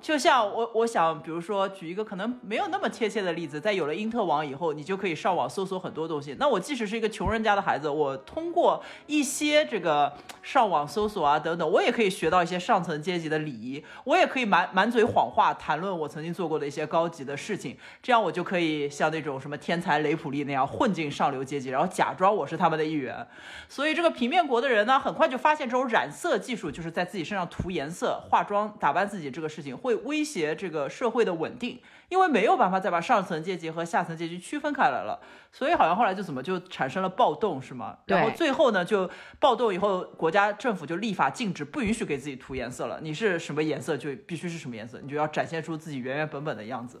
[0.00, 6.36] 就像我，我想，比如说举一个可能没有那么贴切的例子，在有了因特网以后，你就可以上网搜索很多东西。
[6.38, 23.26] 那我即使是一个穷人家的孩子，我通过一些这个上网搜索啊等等，我也可以学到一些上层阶级的礼仪，我也可以满满嘴谎话谈论我曾经做过的一些高级的事情，这样我就可以像那种什么天才雷普利那样混进上流阶级，然后假装我是他们的一员。
[23.68, 29.76] 所以这个平面国的人呢，很快就发现这种染色技术，就是在自己身上涂颜色、化妆、打扮自己这个事情。
[29.86, 35.18] 会威胁这个社会的稳定，因为没有办法再把上层阶级和下层阶级区分开来了，
[35.52, 37.96] 所以好像后来就怎么就产生了暴动，是吗？
[38.06, 42.98] 然后最后呢，就暴动以后，国家政府就立法禁止，不允许给自己涂颜色了。
[43.00, 47.00] 你是什么颜色就必须是什么颜色，你就要展现出自己原原本本的样子。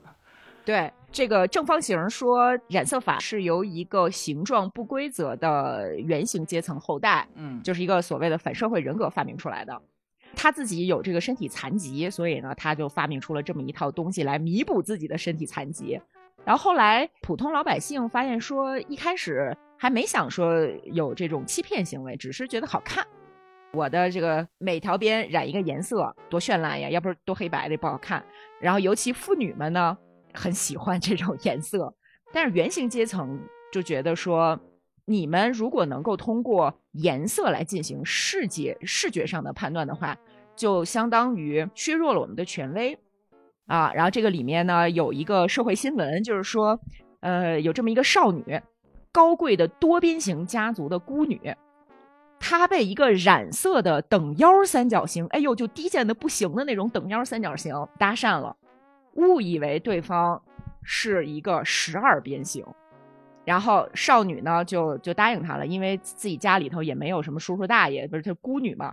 [0.64, 9.80] 对，这个正方形说染色法是由一个形状不规则的圆形阶层后代，嗯，就是一个所谓的反社会人格发明出来的。
[10.34, 16.00] 他自己有这个身体残疾，所以呢，他就发明出了这么一套东西来弥补自己的身体残疾。
[16.44, 23.06] 然后后来普通老百姓发现说，一开始还没想说有这种欺骗行为，只是觉得好看。
[23.72, 26.88] 我的这个每条边染一个颜色，多绚烂呀！
[26.88, 28.24] 要不是多黑白的不好看。
[28.60, 29.96] 然后尤其妇女们呢，
[30.32, 31.92] 很喜欢这种颜色。
[32.32, 33.38] 但是原形阶层
[33.72, 34.58] 就觉得说。
[35.08, 40.18] 你们如果能够通过颜色来进行视觉视觉上的判断的话，
[40.56, 42.98] 就相当于削弱了我们的权威
[43.66, 43.92] 啊。
[43.94, 46.80] 然后这个里面呢有一个社会新闻，就是说，
[47.20, 48.60] 呃，有这么一个少女，
[49.12, 51.40] 高贵的多边形家族的孤女，
[52.40, 58.56] 她被一个染色的等腰三角形，哎呦，就低贱的不行的那种等腰三角形搭讪了，
[59.14, 60.42] 误以为对方
[60.82, 62.64] 是一个十二边形。
[63.46, 68.92] 然后少女呢，就就答应他了，因为自己家里头也没有什么叔叔大爷，不是她孤女嘛。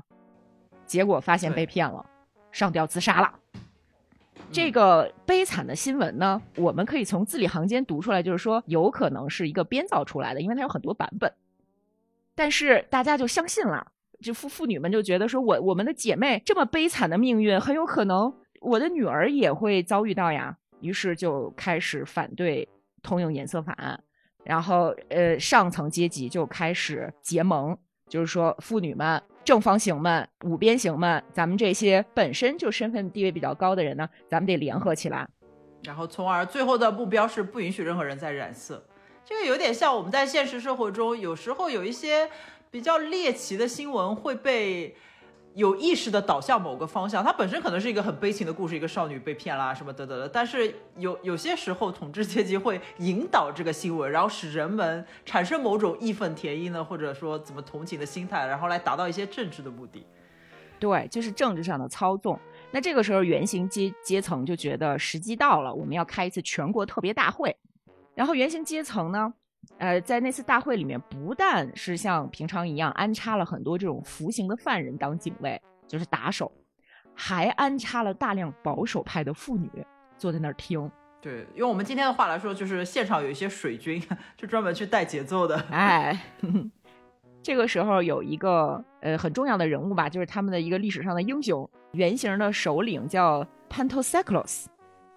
[0.85, 2.05] 结果发现被骗了，
[2.51, 3.33] 上吊自杀了。
[4.51, 11.33] 这个悲惨的新闻呢，我们可以从字里行间读出来，就是说有可能是一个编造出来的，因为它有很多版本。
[12.35, 22.69] 但是大家就相信了，就妇妇女们就觉得说，我我们的姐妹这么悲惨的命运，很有可能我的女儿也会遭遇到呀，于是就开始反对。
[23.01, 24.01] 通用颜色法案，
[24.43, 27.77] 然后呃上层阶级就开始结盟，
[28.07, 35.27] 就是说妇女们、正方形们、五边形们，咱们这些本身就身份地位比较高的人呢，咱们得联合起来，
[35.83, 38.85] 然后从而最后的目标是不允许任何人再染色。
[39.25, 42.29] 这个有点像我们在现实生活中，有时候有一些
[42.69, 44.95] 比较猎奇的新闻会被。
[45.55, 50.27] 有意识的导向某个方向，它本身可能是一个很悲情的故事，一个少女被骗啦什么等等的。
[50.27, 60.05] 但是有有些时候，统治阶级会引导这个新闻，然后使人们产生某种义愤填膺的，或者说怎么同情的心态，然后来达到一些政治的目的。
[60.79, 62.37] 对，就是政治上的操纵。
[62.71, 67.55] 那这个时候，原型阶阶层就觉得时机到了，我们要开一次全国特别大会。
[68.15, 69.33] 然后原型阶层呢？
[69.77, 76.51] 呃，在那次大会里面，不但是像平常一样安插了很多这种服刑的犯人当警卫，就是打手，
[77.13, 79.69] 还安插了大量保守派的妇女
[80.17, 80.89] 坐在那儿听。
[81.19, 84.01] 对，用我们今天的话来说，就是现场有一些水军，
[84.37, 85.57] 就专门去带节奏的。
[85.69, 86.17] 哎，
[87.41, 94.65] 这个时候有一个呃很重要的人物吧，就是他们的一个历史上的英雄，原型的首领叫 Pantocyclos，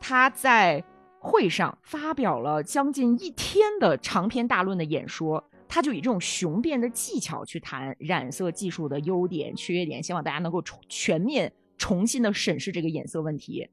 [0.01, 0.83] 他在。
[1.27, 13.69] 会上发表了将近一天的长篇大论的演说，他就以这种雄辩的技巧去谈染色技术的优点、缺点，希望大家能够重全面、重新的审视这个颜色问题，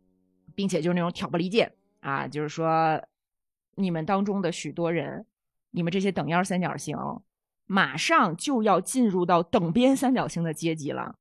[0.56, 3.00] 并且就是那种挑拨离间啊，就是说
[3.76, 5.28] 你们当中的许多人，
[5.70, 6.98] 你们这些等腰三角形，
[7.68, 11.16] 马上就要进入到等边三角形的阶级了。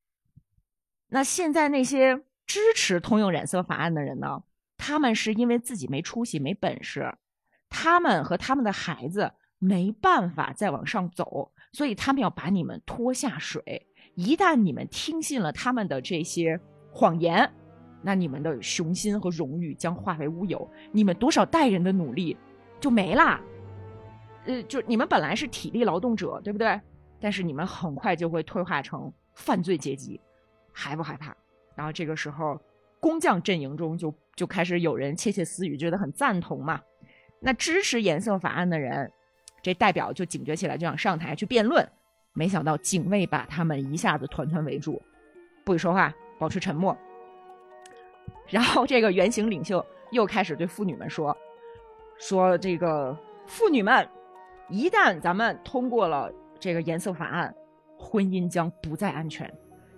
[1.08, 4.42] 那现在那些支持通用染色法案的人呢？
[4.84, 7.14] 他们是因为自己没出息、没本事，
[7.68, 13.86] 他们和他们的孩子没办法再往上走，所以他们要把你们拖下水。
[14.16, 16.58] 一旦你们听信了他们的这些
[16.90, 17.48] 谎言，
[18.02, 22.36] 那你们的雄心和荣誉将化为乌有，你们多少代人的努力
[22.80, 23.40] 就没啦。
[24.46, 26.80] 呃，就你们本来是体力劳动者，对不对？
[27.20, 30.20] 但是你们很快就会退化成犯罪阶级，
[30.72, 31.32] 害不害怕？
[31.76, 32.60] 然后这个时候。
[33.02, 36.80] 工匠阵营中就就开始有人窃窃私语，觉得很赞同嘛。
[37.40, 39.10] 那支持颜色法案的人，
[39.60, 41.84] 这代表就警觉起来，就想上台去辩论。
[42.32, 45.02] 没想到警卫把他们一下子团团围住，
[45.64, 46.96] 不许说话，保持沉默。
[48.48, 51.36] 然后这个原型领袖又开始对妇女们说
[52.20, 54.08] ：“说这个妇女们，
[54.68, 57.52] 一旦咱们通过了这个颜色法案，
[57.98, 59.52] 婚姻将不再安全，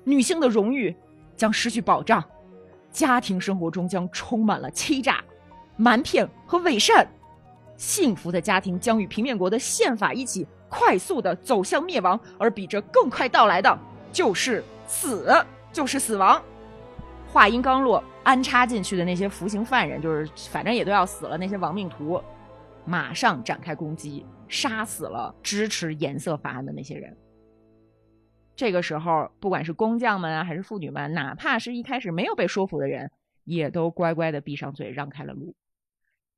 [0.04, 0.96] 女性的荣誉
[1.36, 2.24] 将失去保障。”
[2.94, 5.22] 家庭生活中将充满了欺诈、
[5.76, 7.04] 瞒骗和伪善，
[7.76, 13.76] 幸福的家庭将与平面国的宪法一起快速的走向灭亡，而比这更快到来的
[14.12, 15.34] 就是死，
[15.72, 16.40] 就是死亡。
[17.32, 21.36] 话音刚落，安插进去的那些服刑犯人，就是反正也都要死了。
[21.36, 22.22] 那些亡命徒
[22.84, 27.16] 马上展开攻击，杀死了支持颜色法案的那些人。
[28.56, 33.10] 这个时候，不管是工匠们啊，还是妇女们，哪怕是一开始没有被说服的人，
[33.44, 35.54] 也都乖乖的闭上嘴，让开了路。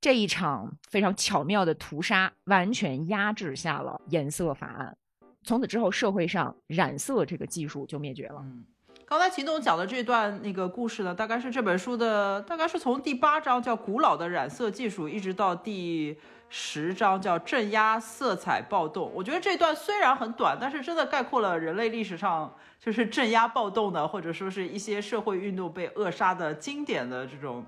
[0.00, 4.96] 这一场非常巧妙的屠杀，完全压制下了颜色法案。
[5.42, 8.40] 从此之后，社会上染色这个技术就灭绝了。
[8.42, 8.64] 嗯，
[9.06, 16.18] 刚才秦总讲的这段那个故事呢，大概是这本书的，大概是从第八章叫“古老的染色技术”，一直到第。
[16.48, 27.64] 十章叫镇压色彩暴动，我觉得这段虽然很短，但是真的概括了人类历史上就是镇压暴动的，或者说是一些社会运动被扼杀的经典的这种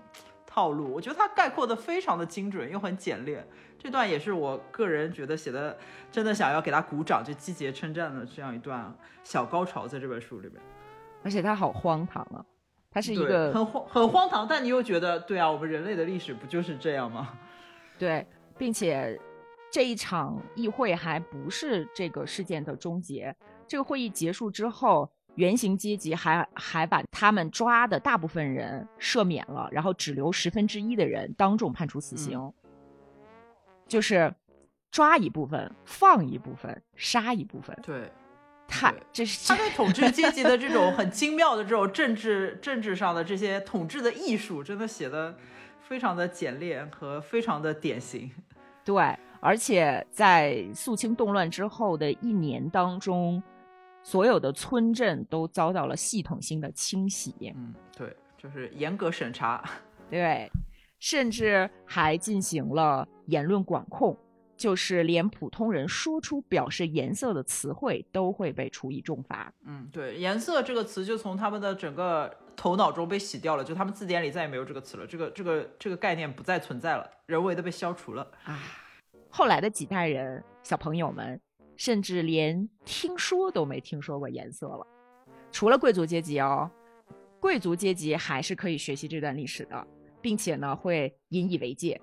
[0.47, 0.93] 套路。
[0.93, 3.47] 我觉得它概括的非常的精准又很简练。
[3.79, 5.77] 这段也是我个人觉得写的
[6.11, 10.61] 真的想要给他鼓掌，就击节称赞的这样一段小高潮，在这本书里面。
[11.23, 12.45] 而且它好荒唐啊，
[12.91, 17.37] 它是一个很荒很荒唐，但你又觉得对啊，我们人类的历史不就是这样吗？
[17.99, 18.27] 对。
[18.59, 19.19] 并且，
[19.71, 23.35] 这一场议会还不是这个事件的终结。
[23.67, 32.53] 这个会议结束之后，原型阶级还还把他们抓的大部分人赦免了，然后只留十分之一的人当众判处死刑。
[33.87, 34.35] 就是
[34.91, 37.79] 抓一部分，放一部分，杀一部分。
[37.83, 38.11] 对，
[38.67, 45.39] 太这是他对统治阶级的这种很精妙的这种政治政治上的这些统治的艺术，真的写的
[45.81, 48.31] 非常的简练和非常的典型。
[48.89, 53.43] 对，而且在肃清动乱之后的一年当中，
[54.03, 57.35] 所有的村镇都遭到了系统性的清洗。
[57.55, 59.63] 嗯，对，就是严格审查。
[60.09, 60.51] 对，
[60.99, 64.17] 甚至还进行了言论管控，
[64.57, 69.53] 就是连普通人说出表示颜色的词汇都会被处以重罚。
[69.67, 78.27] 嗯，对，颜色这个词就从他们的整个头脑中被洗掉了，就他们字典里再也没有这个词了，这个这个这个概念不再存在了，人为的被消除了。
[78.45, 78.59] 啊。
[79.39, 81.41] 后来的几代人小朋友们，
[81.77, 84.85] 甚至连听说都没听说过颜色了。
[85.53, 86.69] 除了贵族阶级哦，
[87.39, 89.87] 贵族阶级还是可以学习这段历史的，
[90.21, 92.01] 并且呢会引以为戒。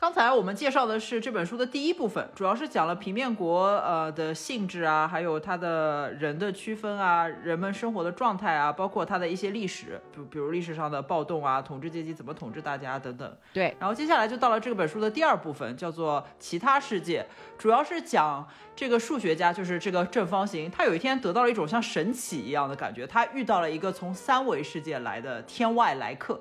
[0.00, 13.36] 刚才我们介绍的是这本书的第一部分，主要是讲了平面国呃的性质啊，还有它的人的区分啊，人们生活的状态啊，包括它的一些历史，比比如历史上的暴动啊，统治阶级怎么统治大家等等。
[13.52, 17.26] 对，然后接下来就到了这本书的第二部分，叫做其他世界，
[17.58, 26.40] 主要是讲这个数学家，就是这个正方形，他有一天得到了一种像神奇一样的感觉，他遇到了一个从三维世界来的天外来客。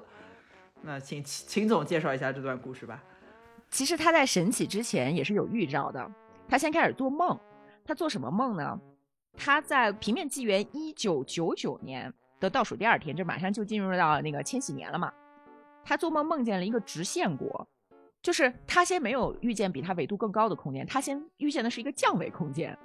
[0.84, 3.04] 那请秦总介绍一下这段故事吧。
[3.70, 6.12] 其实他在神起之前也是有预兆的。
[6.48, 7.40] 他先开始做梦，
[7.86, 8.80] 他做什么梦呢？
[9.38, 15.14] 他在平面纪元一九九九年的倒数第二天，这马上就进入到那个千禧年了嘛。
[15.86, 17.68] 他做梦梦见了一个直线国，
[18.22, 22.78] 就是他先没有遇见比他纬度更高的空间，他先遇见的是一个降维空间。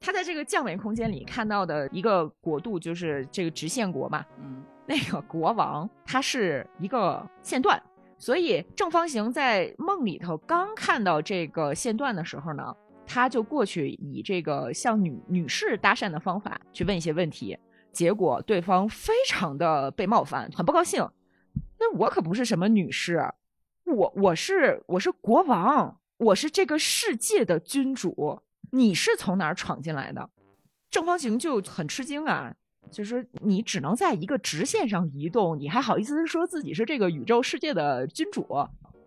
[0.00, 4.24] 他在这个降维空间里看到的一个国度就是这个直线国嘛。
[4.38, 7.82] 嗯，那个国王他是一个线段。
[8.18, 12.74] 所以正方形在梦里头刚看到这个线段的时候呢，
[13.06, 17.56] 他就过去以这个向女女士搭讪的方法去问一些问题，
[17.92, 21.08] 结果对方非常的被冒犯，很不高兴。
[21.78, 23.22] 那我可不是什么女士，
[23.84, 28.42] 我我是我是国王，我是这个世界的君主，
[28.72, 30.28] 你是从哪儿闯进来的？
[30.90, 32.54] 正方形就很吃惊啊。
[32.90, 38.46] 就是你只能在一个直线上移动，你还好意思说自己是这个宇宙世界的君主？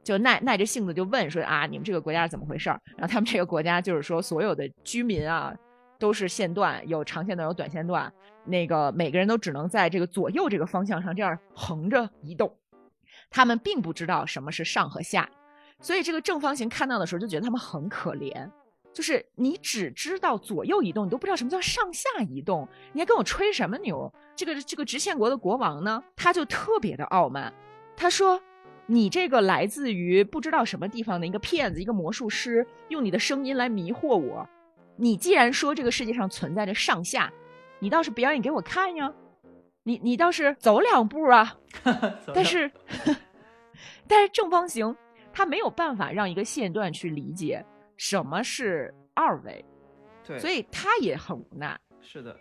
[0.03, 2.81] 就耐耐着性子就问说啊，你们这个国家是怎么回事儿？
[2.97, 5.53] 然后他们这个国家就是说，所有的居民啊
[5.99, 8.11] 都是线段，有长线段，有短线段。
[8.43, 12.51] 那个每个人都只能在这个左右这个方向上这样横着移动。
[13.29, 15.29] 他们并不知道什么是上和下，
[15.79, 18.49] 所以这个正方形看到的时候就觉得他们很可怜。
[18.93, 24.13] 就是你只知道左右移动，你都不知道什么叫上下移动，你还跟我吹什么牛？
[24.35, 27.53] 这个这个直线国的国王呢，他就特别的傲慢，
[27.95, 28.41] 他说
[28.87, 34.47] ：“你这个来自于不知道什么地方的一个骗子，一个魔术师，用你的声音来迷惑我。
[34.97, 37.31] 你既然说这个世界上存在着上下，
[37.79, 39.13] 你倒是表演给我看呀！
[39.83, 41.57] 你你倒是走两步啊！
[42.35, 42.69] 但是
[44.07, 44.95] 但是正方形
[45.31, 47.65] 它没有办法让一个线段去理解。”
[48.01, 49.63] 什么是二维？
[50.25, 51.79] 对，所以他也很无奈。
[52.01, 52.35] 是的。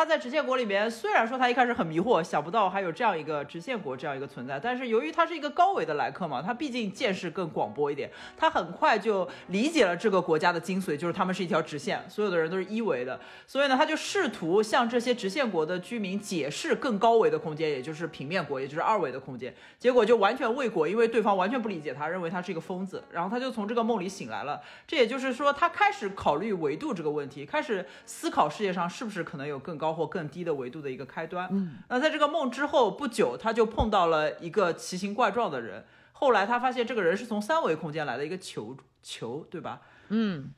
[0.00, 24.58] 他在直线国里面，虽然说他一开始很迷惑，想不到还有这样一个直线国这样一个存在，但是由于他是一个高维的来客嘛，他毕竟见识更广博一点，他很快就理解了这个国家的精髓，就是他们是一条直线，所有的人都是一维的，所以呢，他就试图向这些直线国的居民解释更高维的空间，也就是平面国，也就是二维的空间，结果就完全未果，因为对方完全不理解他，认为他是一个疯子，然后他就从这个梦里醒来了。
[24.86, 31.48] 这也就是说，他开始考虑维度这个问题，开始思考世界上是不是可能有更高或更低的维度的一个开端。
[31.50, 35.84] 嗯，那在这个梦之后不久，他就碰到了一个奇形怪状的人。
[36.12, 39.80] 后来他发现这个人是从三维空间来的一个球球，对吧？
[40.08, 40.50] 嗯。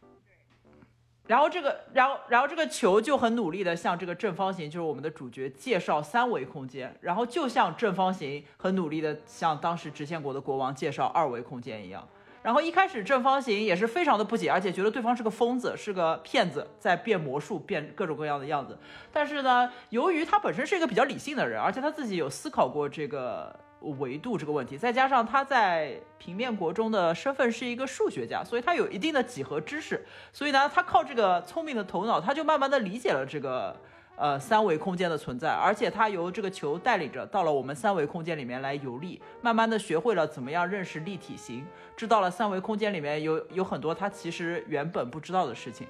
[1.29, 6.95] 然后这个，然后然后这个球就很努力的向这个正方形，就是我们的主角介绍三维空间。
[7.01, 12.07] 然后就像正方形很努力的向当时直线国的国王介绍二维空间一样。
[12.43, 18.77] 然后一开始正方形也是非常的不解，而且觉得对方是个疯子，是个骗子，在变魔术，变各种各样的样子。
[19.13, 23.55] 但是呢，由于他本身是一个比较理性的人，而且他自己有思考过这个
[23.99, 30.05] 维度这个问题，再加上他在平面国中的身份是一个数学家，所以他有一定的几何知识。
[30.33, 33.77] 所以呢，他靠这个聪明的头脑，他就慢慢的理解了这个。
[34.15, 45.87] 呃，三维空间的存在，而且他由这个球带领着到了我们三维空间里面来游历，慢慢的学会了怎么样认识立体形，知道了三维空间里面有有很多他其实原本不知道的事情。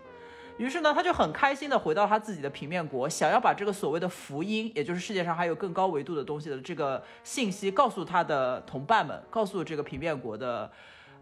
[0.56, 10.70] 于是呢，他就很开心的回到他自己的平面国，想要把这个所谓的福音，也就是世界上还有更高维度的东西的这个信息告诉他的同伴们，告诉这个平面国的。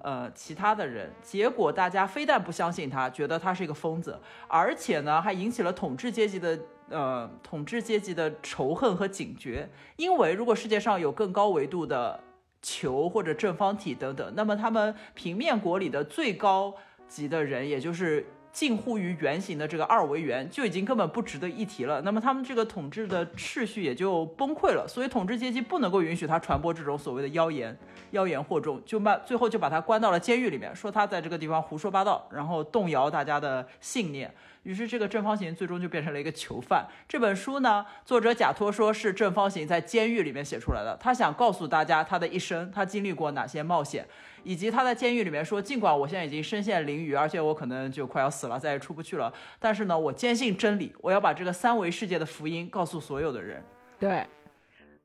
[0.03, 9.69] 呃，其他的人，结果大家非但不相信他，觉得他是一个疯子，而且呢，还引起了统治阶级的呃统治阶级的仇恨和警觉。
[9.97, 12.19] 因为如果世界上有更高维度的
[12.63, 16.75] 球或者正方体等等，那么他们平面国里的最高
[17.09, 22.01] 级的人，也就是近乎于圆形的这个二维圆，就已经根本不值得一提了。
[22.03, 24.87] 那么他们这个统治的秩序也就崩溃了。
[24.89, 27.77] 所以统治阶级不能够允许他传播这种所谓的妖言。
[28.11, 34.33] 妖言惑众，就把最后就把他关到了监狱里面，说他在这个地方胡说八道，然后动摇大家的信念。
[34.65, 36.87] 于是这个正方形最终就变成了一个囚犯。
[37.09, 44.05] 这本书呢，作者假托说是正方形在监狱里面写出来的，他想告诉大家他的一生，他经历过哪些冒险。
[44.43, 53.63] 以及他在监狱里面说，尽管我现在已经身陷囹圄，而且我可能就快要死了，再也出不去了，但是呢，我坚信真理，我要把这个三维世界的福音告诉所有的人。
[53.99, 54.27] 对，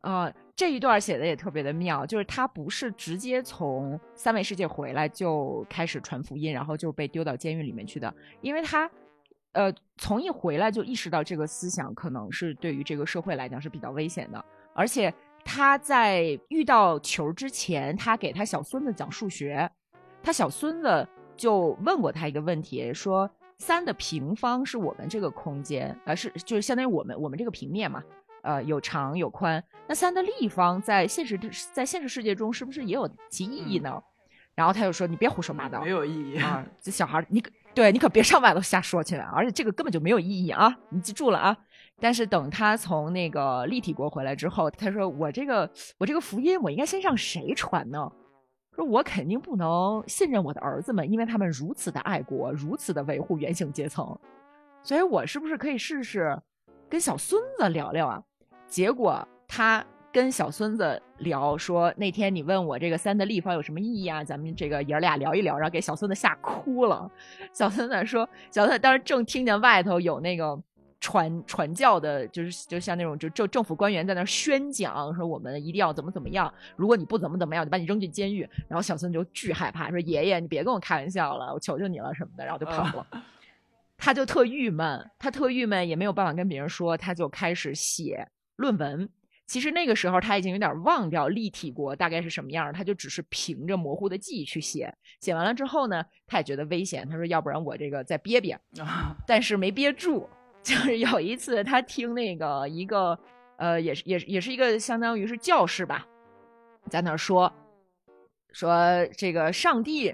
[0.01, 8.89] 呃，这一段写的也特别的妙，就是他不是直接从三维世界回来就开始传福音，然后就被丢到监狱里面去的，因为他，
[9.51, 15.13] 呃，从一回来就意识到这个思想可能是对于这个社会来讲是比较危险的，而且
[15.45, 19.69] 他在遇到球之前，他给他小孙子讲数学，
[20.21, 23.29] 他小孙子就问过他一个问题，说
[23.59, 28.03] 三的平方是我们这个空间，呃，是就是相当于我们我们这个平面嘛。
[28.41, 31.39] 呃，有长有宽，那三的立方在现实
[31.73, 33.99] 在现实世界中是不是也有其意义呢？
[34.53, 36.63] 然后他就说：“你别胡说八道，没有意义啊！
[36.79, 40.77] 这小孩，你可对你可别上外头瞎说去了，而且这个根本就没有意义啊！
[40.89, 41.57] 你记住了啊！
[41.99, 48.11] 但是等他从那个立体国回来之后，他说：我这个我这个福音，我应该先让谁传呢？
[48.75, 54.17] 说我肯定不能信任我的儿子们，因为他们如此的爱国，如此的维护原型阶层，
[54.83, 56.37] 所以我是不是可以试试
[56.89, 58.21] 跟小孙子聊聊啊？”
[58.67, 64.21] 结果他跟小孙子聊说，那天你问我这个三的立方有什么意义啊？
[64.21, 67.09] 咱们这个爷俩聊一聊，然后给小孙子吓哭了。
[67.53, 70.61] 小孙子说，小孙子当时正听见外头有那个
[71.05, 78.41] 传传教的，就是就像那种就政政府官员在那宣讲，说我们一定要怎么怎么样，如果你不怎么怎么样，就把你扔进监狱。
[78.67, 83.07] 然后小孙就巨害怕，说爷爷你别跟我开玩笑了，我求求你了什么的，然后就跑了。
[83.97, 88.27] 他就特郁闷，他特郁闷，也没有办法跟别人说，他就开始写。
[88.55, 89.07] 论文
[89.45, 94.91] 其实那个时候他已经有点忘掉立体国大概是什么样，他就只是凭着模糊的记忆去写。
[95.21, 98.59] 写完了之后呢，他也觉得危险，他说：“要不然我这个再憋憋。”
[99.27, 100.27] 但是没憋住。
[100.65, 103.17] 就是有一次他听那个一个
[103.57, 106.05] 呃，也是也是也是一个相当于是教士吧，
[106.89, 107.53] 在那说
[108.51, 110.13] 说这个上帝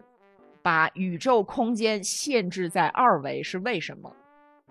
[0.61, 4.13] 把宇宙空间限制在二维是为什么？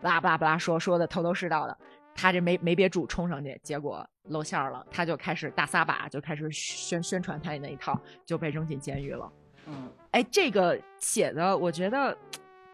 [0.02, 1.76] 巴拉巴拉巴拉说说的头头是道的。
[2.12, 9.32] 他这没没憋住冲上去，结果露馅了，他就开始大撒把，就开始宣宣传他那一套，就被扔进监狱了。
[9.66, 12.14] 嗯，哎，这个写的，我觉得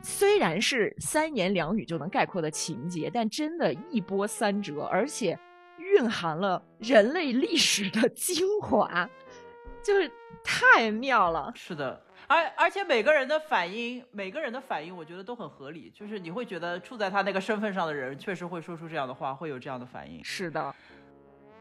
[0.02, 5.38] 虽然是三言两语就能概括的情节，但真的一波三折，而且
[5.78, 9.08] 蕴含了人类历史的精华，
[9.82, 10.10] 就是
[10.44, 11.52] 太妙了。
[11.54, 12.02] 是的。
[12.28, 15.90] 而而且每个人的反应，每个人的反应，我觉得都很合理。
[15.90, 20.24] 就是你会觉得处在他那个身份上的人，确实会说出这样的话，会有这样的反应。
[20.24, 20.74] 是的，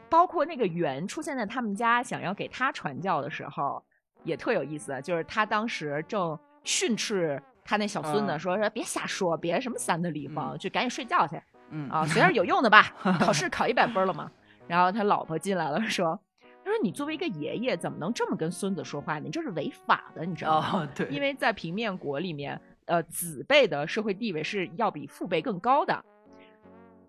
[0.08, 3.80] 包括那个猿出现在他们家，想要给他传教的时候，
[4.24, 5.00] 也特有意思。
[5.02, 11.40] 就是他当时正训斥他那小孙子，说说别瞎说，别什么三的立方，就赶紧睡觉去。
[11.70, 14.30] 嗯啊，学点有用的吧， 考试考一百分了嘛。
[14.66, 16.18] 然后他老婆进来了，说。
[16.64, 19.26] 他说：“你作为一个爷爷，怎么能这么跟孙子说话呢？
[19.26, 20.88] 你这是违法的，你知道吗？
[20.96, 26.04] 对，因为在平面国里面，呃，子辈的社会地位是要比父辈更高的。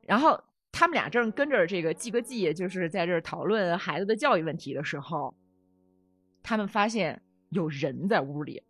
[0.06, 0.40] 然后
[0.72, 5.34] 他们俩正跟着这个季哥季，就是在这讨论孩子的教育问题的时候，
[6.44, 8.62] 他们发现有人在屋里，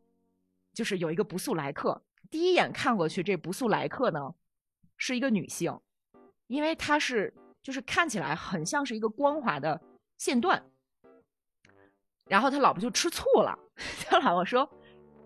[0.78, 2.00] 就是有一个不速来客。
[2.30, 4.36] 第一眼看过去，这不速来客呢
[4.96, 5.76] 是一个女性，
[6.46, 9.82] 因为她是就是看起来很像是一个光滑的
[10.20, 10.64] 线段。”
[12.30, 13.58] 然后他老婆就吃醋了，
[14.06, 14.70] 他老婆说：“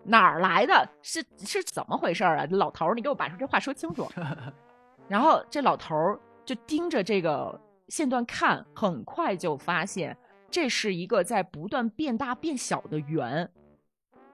[0.06, 0.88] 哪儿来的？
[1.02, 2.46] 是是怎么回事啊？
[2.52, 4.10] 老头儿，你给我把这话说清楚。
[5.06, 10.16] ”然后这老头儿就盯着这个线段看，很快就发现
[10.50, 13.52] 这是一个在不断变大变小的圆，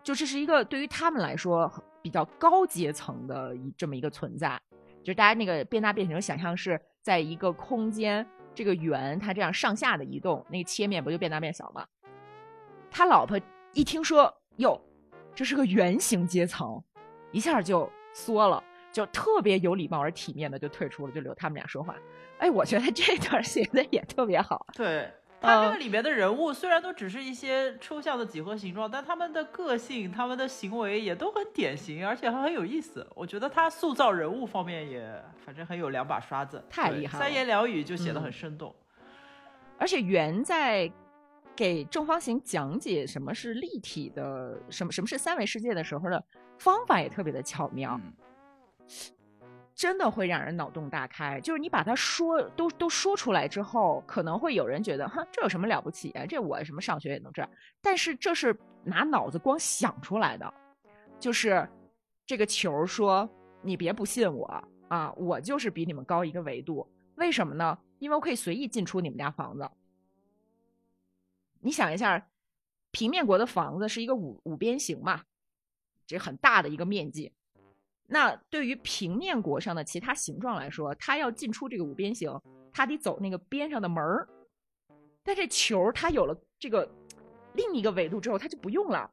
[0.09, 4.59] 就这是一个对于他们来说比较高阶层的一这么一个存在。
[5.03, 11.87] 就是大家那个变大变小，想象是在一个空间，这个圆它这样上下的移动，那个切面不就变大变小吗？
[12.91, 13.39] 他老婆
[13.75, 14.81] 一听说哟，
[15.35, 16.83] 这是个圆形阶层，
[17.31, 21.95] 一下就缩了，就特别有礼貌而体面的就退出了，就留他们俩说话。
[22.39, 24.67] 哎，我觉得这段写的也特别好。
[24.73, 33.07] 对他这个里面的人物，虽然都只是一些抽象的几何形状，但他们的个性、他们的行为也都很典型，而且还很有意思。
[33.15, 37.25] 我觉得他塑造人物方面也反正很有两把刷子，太厉害了。
[37.25, 38.75] 三言两语就写得很生动，
[39.79, 40.91] 而且圆在。
[41.57, 46.25] 给正方形讲解什么是立体的，什么什么是三维世界的时候的
[46.57, 48.01] 方法也特别的巧妙，
[49.79, 51.41] 真的会让人脑洞大开。
[51.41, 56.27] 就是你把它说都都说出来之后，可能会有人觉得，哼，这有什么了不起啊？
[56.27, 57.49] 这我什么上学也能这样。
[57.81, 60.53] 但是这是拿脑子光想出来的，
[61.21, 61.67] 就是
[62.27, 63.31] 这个球说，
[63.63, 66.85] 你别不信我啊，我就是比你们高一个维度。
[67.15, 67.79] 为什么呢？
[68.01, 69.71] 因为我可以随意进出你们家房子。
[71.61, 72.27] 你想一下，
[72.91, 75.23] 平面国的房子是一个五五边形嘛，
[76.05, 77.33] 这很大的一个面积。
[78.11, 82.33] 那对于平面国上的其他形状来说，它要进出这个五边形，
[82.73, 84.27] 它得走那个边上的门儿。
[85.23, 86.91] 但这球它有了这个
[87.53, 89.11] 另一个维度之后，它就不用了，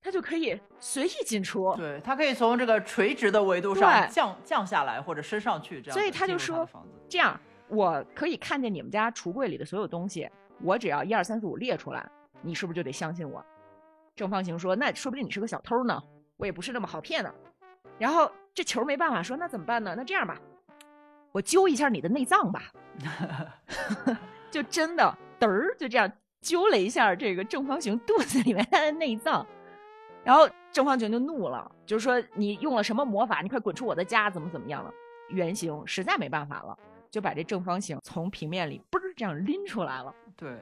[0.00, 1.74] 它就可以随意进出。
[1.76, 5.98] 对，它可以从这个垂直的维度上降降下来或者升上去，这样。
[5.98, 6.64] 所以他就说，
[7.08, 10.30] 这样我可以看见你们家橱柜里的所有东西，
[10.62, 12.08] 我只要一二三四五列出来，
[12.40, 13.44] 你是不是就得相信我？
[14.14, 16.00] 正方形说，那说不定你是个小偷呢，
[16.36, 17.34] 我也不是那么好骗的。
[17.98, 19.94] 然后这球没办法说，那怎么办呢？
[19.96, 20.40] 那这样吧，
[21.32, 22.62] 我揪一下你的内脏吧，
[24.50, 29.46] 就真的嘚儿就这样揪了一下这个正方形肚子里面它的内脏，
[30.24, 33.40] 然后正方形就怒了，就是说你用了什么魔法？
[33.40, 34.30] 你快滚出我的家！
[34.30, 34.92] 怎么怎么样了？
[35.30, 36.78] 圆形实在没办法了，
[37.10, 40.14] 就把这正方形从平面里嘣儿这样拎出来了。
[40.36, 40.58] 对。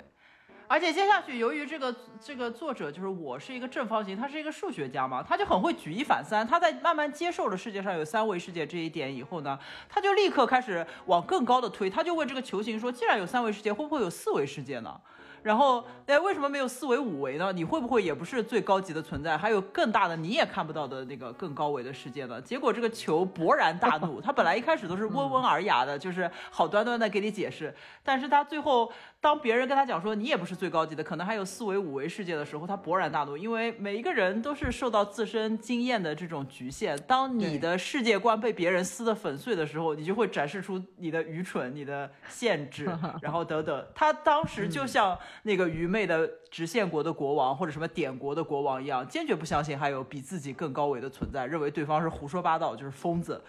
[0.68, 6.44] 而且接下去，由于这个这个作者就是我是一个正方形，他是一个数学家嘛，他就很会举一反三。
[6.46, 9.58] 他在慢慢接受了世界上有三维世界这一点以后呢，
[9.88, 11.88] 他就立刻开始往更高的推。
[11.88, 15.00] 他就问这个球形说：既然有三维世界，会不会有四维世界呢？
[15.42, 17.52] 然后，哎，为什么没有四维、五维呢？
[17.52, 19.38] 你会不会也不是最高级的存在？
[19.38, 22.42] 还有更大的你也看不到的那个更高维的世界呢？
[22.42, 28.90] 结果这个球勃然大怒，他本来一开始都是温文尔雅的，就是好端端的给你解释，但是他最后。
[29.26, 36.96] 当别人跟他讲说你也不是最高级的，可能还有四维、五维世界的时候，他勃然大怒，因为每一个人都是受到自身经验的这种局限。
[37.08, 42.88] 当你的世界观被别人撕得粉碎的时候，你就会展示出你的愚蠢、你的限制，
[43.20, 43.84] 然后等等。
[43.96, 53.42] 他当时就像那个愚昧的直线国的国王或者什么点国的国王一样，坚决不相信还有比自己更高维的存在，认为对方是胡说八道，就是疯子。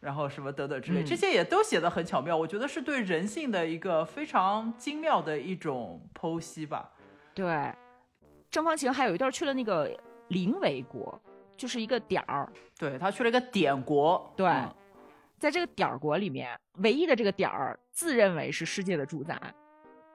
[0.00, 6.90] 然后什么等等之类，这些也都写的很巧妙，我觉得是对人性的一个非常精妙的一种剖析吧。
[7.34, 7.70] 对，
[8.50, 9.94] 正方形还有一段去了那个
[10.28, 11.20] 零维国，
[11.54, 12.50] 就是一个点儿。
[12.78, 14.32] 对他去了一个点国。
[14.34, 14.50] 对，
[15.38, 19.38] 在这个点儿国里面，唯一的这个点儿自认为是世界的主宰。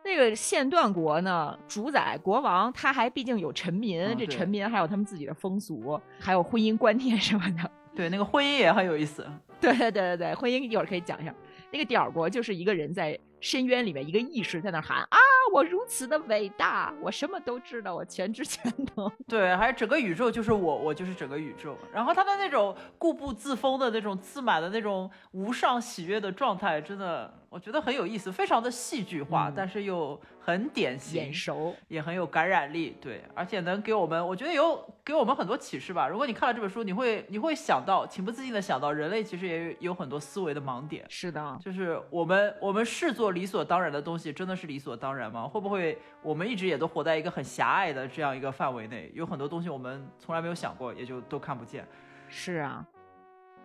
[0.04, 7.72] 那个线段国呢，主宰国王他还毕竟有臣民，这臣民还有他们自己的风俗，还有婚姻观念什么的。
[7.96, 9.26] 对，那个婚姻也很有意思。
[9.62, 11.34] 对对对对对，婚姻一会儿可以讲一下。
[11.72, 15.18] 那个点国就是一个人在深渊里面，一个意识在那喊啊，
[15.54, 19.12] 我如此的伟大，我什么都知道，我全知全能。
[19.28, 21.78] 对，还有整个宇宙就是我，我就是整个宇宙。
[21.92, 27.34] 然后他的那种固步自封的那种自满的那种无上喜悦的状态，真的。
[27.50, 36.08] 我觉得很有意思，非常的戏剧化，但是又很典型，眼熟，也很有感染力，对，而且能给我们，我觉得有给我们很多启示吧。
[36.08, 41.04] 如果你看了这本书，你会你会想到，情不自禁的想到，人类其实也有很多思维的盲点。
[41.10, 45.48] 是的，就是我们我们视作理所当然的东西，真的是理所当然吗？
[45.48, 49.12] 会不会我们一直也都活在一个很狭隘的这样一个范围内？
[49.16, 51.88] 有很多东西我们从来没有想过，也就都看不见。
[52.30, 52.86] 是啊。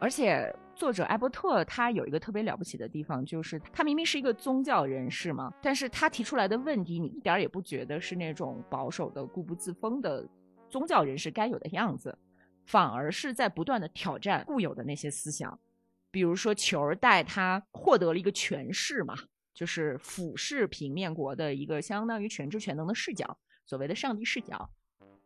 [0.00, 10.26] 而且作者艾伯特他有一个特别了不起的地方，就是他明明是一个宗教人士嘛，但是他提出来的问题，你一点也不觉得是那种保守的、固步自封的
[10.70, 12.16] 宗教人士该有的样子，
[12.64, 15.56] 反而是在不断的挑战固有的那些思想。
[16.10, 19.14] 比如说球儿带他获得了一个权势嘛，
[19.52, 23.36] 就是俯视平面国的一个相当于全知全能的视角，
[23.66, 24.70] 所谓的上帝视角。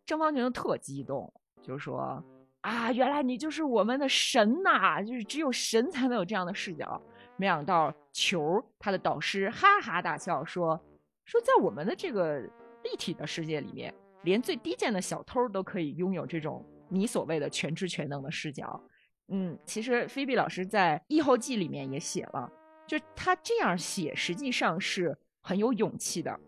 [0.04, 2.20] 正方形就特激动，就是说。
[2.64, 5.02] 啊，原来你就是我们的神呐！
[5.04, 6.98] 就是只有神才能有这样的视角。
[7.36, 10.80] 没想到球他的导师哈哈大笑说
[11.26, 12.38] ：“说在我们的这个
[12.82, 13.92] 立体的世界里面，
[14.22, 18.82] 连最低贱的小偷都可以拥有这种你所谓的全知全能的视角。”
[19.28, 22.50] 嗯，其实菲比老师在《异后记》里面也写了，
[22.86, 26.40] 就他这样写实际上是很有勇气的，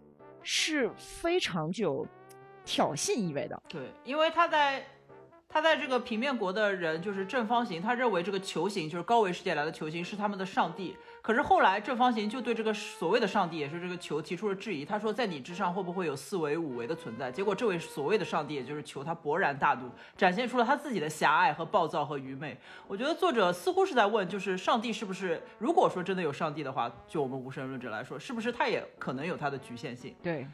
[0.43, 2.07] 是非常具有
[2.65, 3.63] 挑衅意味的。
[3.69, 4.83] 对，因为他在。
[5.57, 10.95] 他在这个平面国的人就是正方形，他认为这个球形就是高维世界来的球形是他们的上帝。
[11.23, 14.85] 可是后来正方形就对这个所谓的上帝，也是这个球提出了质疑。
[14.85, 17.33] 他说，在你之上会不会有四维、五维的存在？
[17.33, 22.55] 结果这位所谓的上帝，也就是球，他勃然大怒，展现出了他自己的狭隘和暴躁和愚昧。
[22.87, 25.43] 我觉得作者似乎是在问，就是上帝是不是？
[25.59, 30.15] 如果说真的有上帝的话，就我们无神论者来说，是不是他也可能有他的局限性？
[30.23, 30.47] 对。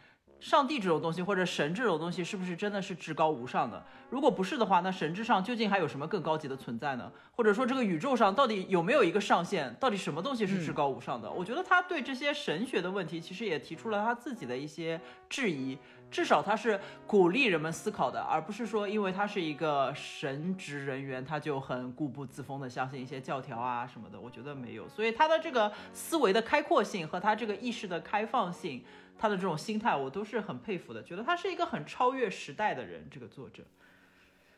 [0.43, 3.81] 上帝这种东西，或者神这种东西，是不是真的是至高无上的？
[4.11, 7.11] 如果不是的话，那神之上究竟还有什么更高级的存在呢？
[7.31, 9.73] 或者说，这个宇宙上到底有没有一个上限？
[9.79, 11.31] 到底什么东西是至高无上的？
[11.31, 15.79] 我觉得他对这些神学的问题，其实也提出了他自己的一些质疑。
[16.11, 24.21] 至少他是鼓励人们思考的，而不是说因为他是一个神职人员，他就很固步自封的相信一些教条啊什么的。
[24.21, 28.85] 我觉得没有，所以他的这个思维的开阔性和他这个意识的开放性，
[29.19, 31.03] 他的这种心态，我都是很佩服的。
[31.03, 33.65] 觉得他是一个很超越时代的人，这个作者，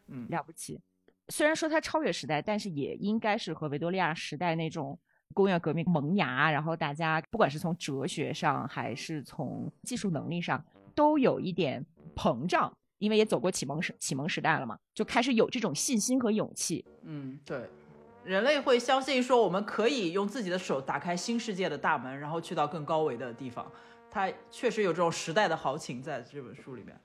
[0.09, 0.81] 嗯，了不起。
[1.29, 4.99] 虽然说他超越时代，但是也应该是和维多利亚时代那种
[5.33, 10.65] 工业革命萌芽，然后大家不管是从哲学上还是从技术能力上。
[10.97, 11.85] 都有一点
[12.15, 16.85] 膨胀，因为也走过启蒙时启蒙时代了嘛，就开始有这种信心和勇气。
[17.03, 17.69] 嗯，对，
[18.23, 23.69] 人类会相信说我们可以用自己的手打开新世界的大门，然后去到更高维的地方。
[24.15, 26.97] 他确实有这种时代的豪情在这本书里面。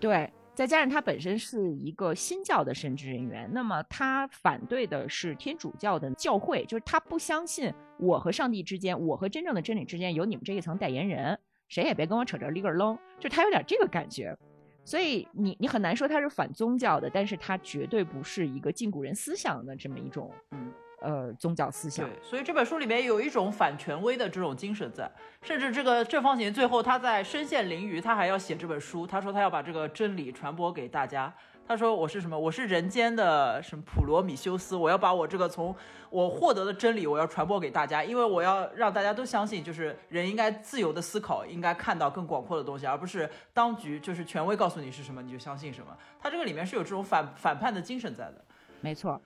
[0.00, 11.38] 对，再加上他本身是一个新教的神职人员，那么他反对的是天主教的教会，就是他不相信我和上帝之间，我和真正的真理之间有你们这一层代言人。
[11.68, 14.36] 谁也别跟我扯这里个楞，就他有点这个感觉，
[14.84, 22.08] 所以你你很难说他是反宗教的，但是他绝对不是一个禁锢人思想的这么一种，嗯，呃，宗教思想。
[22.08, 25.10] 对，所以这本书里面有一种反权威的这种精神在，
[25.42, 31.32] 甚至这个正方形最后他在身陷囹圄，他还要写这本书，他说他要把这个真理传播给大家。
[31.66, 32.38] 他说：“我是什么？
[32.38, 34.74] 我是人间的什么普罗米修斯？
[34.74, 35.76] 我要把我这个从
[36.08, 45.94] 我获得的真理，我要传播给大家，因为我要让大家都相信，就是人应该自由的思考，应该看到更广阔的东西，而不是当局就是权威告诉你是什么你就相信什么。
[46.18, 48.42] 他这个里面是有这种反反叛的精神在的，
[48.80, 49.20] 没错。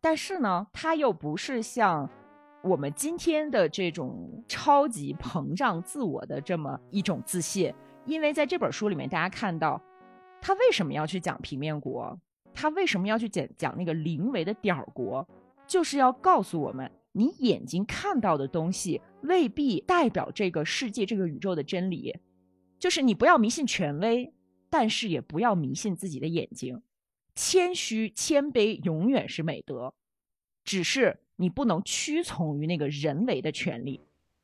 [0.00, 2.08] 但是呢，他又不是像
[2.62, 7.72] 我们今天的这种超级膨胀自我的这么一种自信，
[8.04, 9.80] 因为在这本书里面，大家看到。”
[10.40, 12.16] 他为什么要去讲平面国？
[12.54, 15.26] 他为什么要去讲讲那个零维的点儿国？
[15.66, 22.16] 就是要告诉我们，你眼睛看到的东西未必代表这个世界、这个宇宙的真理。
[22.78, 24.32] 就是你不要迷信权威，
[24.70, 26.80] 但是也不要迷信自己的眼睛。
[27.38, 29.94] 谦虚、谦卑永远是美德，
[30.64, 34.00] 只是你不能屈从于那个人为的权利。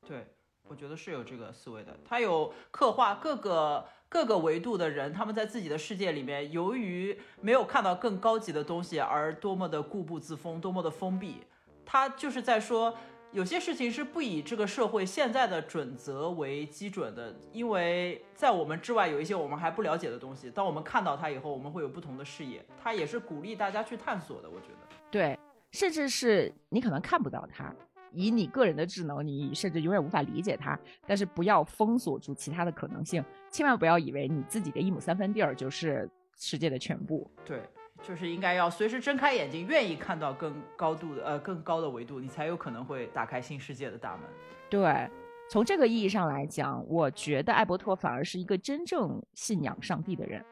[0.06, 0.24] 对，
[0.68, 1.98] 我觉得是有这个思维的。
[2.04, 3.84] 他有刻画各个。
[4.06, 11.38] 各个维度的人，他们在自己的世界里面，由于没有看到更高级的东西，而多么的固步自封，多么的封闭。
[11.84, 12.96] 他就是在说，
[13.34, 20.48] 有些事情是不以这个社会现在的准则为基准的，因为在我们之外有一些我们还不了解的东西。
[20.48, 22.64] 当我们看到它以后，我们会有不同的视野。
[22.80, 24.96] 它也是鼓励大家去探索的，我觉得。
[25.10, 25.36] 对，
[25.72, 27.74] 甚至是你可能看不到它。
[28.12, 30.78] 以你个人的智能，你甚至永远无法理解它。
[31.04, 37.28] 但是不要封锁住其他的可能性，千万不要以为你自己的一亩三分地儿就是世界的全部。
[37.44, 37.60] 对，
[38.06, 44.22] 就是应该要随时睁开眼睛，愿意看到更高度的呃更高的维度，你才有可能会打开新世界的大门。
[44.68, 45.08] 对，
[45.50, 50.44] 从这个意义上来讲，我觉得艾伯特反而是一个真正信仰上帝的人。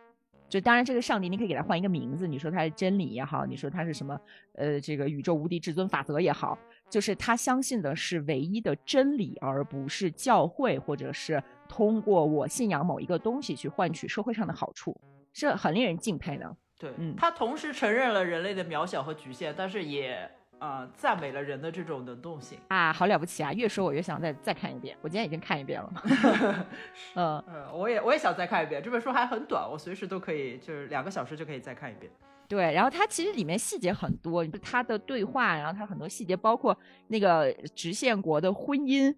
[0.49, 4.21] 就当然，这个上帝你可以给他换一个名字，你说他是真理也好，你说他是什么，
[4.55, 6.59] 呃，这个宇宙无敌至尊法则也好，
[6.91, 14.95] 就是他相信的是唯一的真理，而不是教会，或者是通过我信仰某一个东西去换取社会上的好处，
[15.33, 16.55] 是很令人敬佩的。
[16.83, 20.31] 对，嗯，他同时承认了人类的渺小和局限，但是也。
[20.59, 23.53] 啊，赞美了人的这种能动性啊，好了不起啊！
[23.53, 24.97] 越说我越想再再看一遍。
[25.03, 25.93] 我今天已经看一遍了。
[27.17, 28.81] 嗯嗯，我也我也想再看一遍。
[28.81, 32.13] 这本书还很短，我随时都可以，就是两个小时就可以再看一遍。
[32.47, 36.79] 对，然后它其实里面细节很多，它的对话，然后它很多细节，包括
[37.09, 39.13] 那个直线国的婚姻，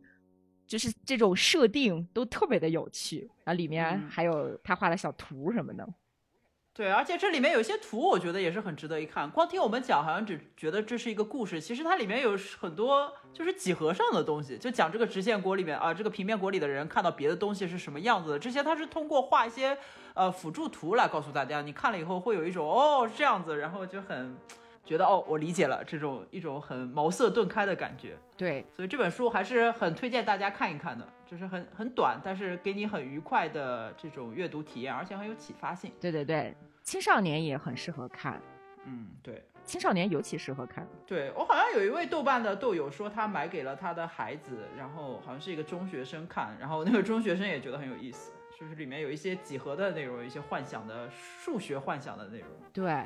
[0.67, 3.31] 就是这种设定都特别的有趣。
[3.45, 5.87] 然后里面还有他画的小图什么的。
[6.75, 9.31] 对，而且这里面有一些图，我觉得也是很值得一看。
[9.31, 18.39] 光听我们讲，好像只觉得这是一个故事，其实它里面有很多就是几何上的东西，就讲这个直线国里面啊，这个平面国里的人看到别的东西是什么样子的。
[18.41, 19.79] 这些它是通过画一些
[20.15, 24.37] 呃辅助图来告诉大家，你看了以后会有一种哦这样子，然后就很
[24.85, 28.19] 觉得哦我理解了这种一种很茅塞顿开的感觉。
[28.37, 31.09] 对，所以这本书还是很推荐大家看一看的。
[31.27, 35.91] 就是很很短，但是给你很愉快的这种阅读体验，而且很有启发性。
[35.99, 38.41] 对对对，青少年也很适合看。
[38.85, 40.87] 嗯，对，青少年尤其适合看。
[41.07, 48.31] 对我好像有一位豆瓣的豆友说他买给了他的孩子，然后好像是一个中学生看，然后那个中学生也觉得很有意思，
[48.61, 52.49] 就是里面有一些几何的内容，一些幻想的数学幻想的内容。
[52.73, 53.05] 对，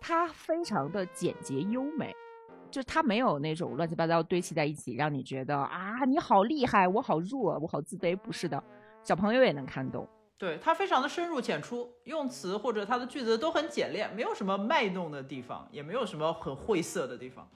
[0.00, 2.14] 它非常的简洁优美。
[2.74, 8.16] 就是他没有那种乱七八糟堆砌在一起，让你觉得啊，你好厉害，我好弱，我好自卑。
[8.16, 8.60] 不是的，
[9.04, 10.04] 小朋友也能看懂。
[10.36, 17.48] 对他非常的深入浅出，用词或者他的句子都很简练，没有什么卖弄的地方，也没有什么很晦涩的地方，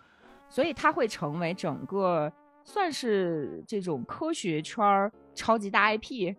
[0.49, 2.33] 所以他会成为整个
[2.65, 6.37] 算是这种科学圈儿超级大 IP。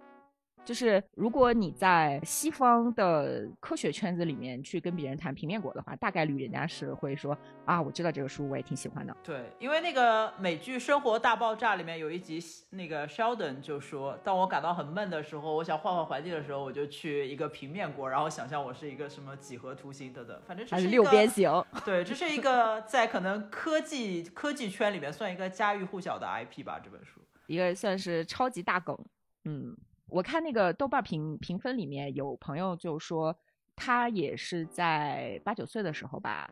[0.66, 7.36] 就是如果你在西方的科学圈子里面去跟别人谈平面国的话，大概率人家是会说
[7.66, 9.16] 啊，我知道这个书，我也挺喜欢的。
[9.24, 12.40] 对，因为那个美剧《生活大爆炸》里面有一集，
[12.70, 21.50] 那个 Sheldon 就说，当我感到很闷的时候，我想换换环境的时候，我就去一个平面国，然后想象我是一个什么几何图形等等，反正这是六边形。
[21.84, 28.96] 对，这是一个在可能科技科技圈里面算一个家喻户晓的 IP 吧，这本书一个算是超级大梗，
[29.46, 29.76] 嗯。
[30.10, 33.36] 我看那个豆瓣评评分里面有朋友就说，
[33.76, 36.50] 他也是在八九岁的时候吧，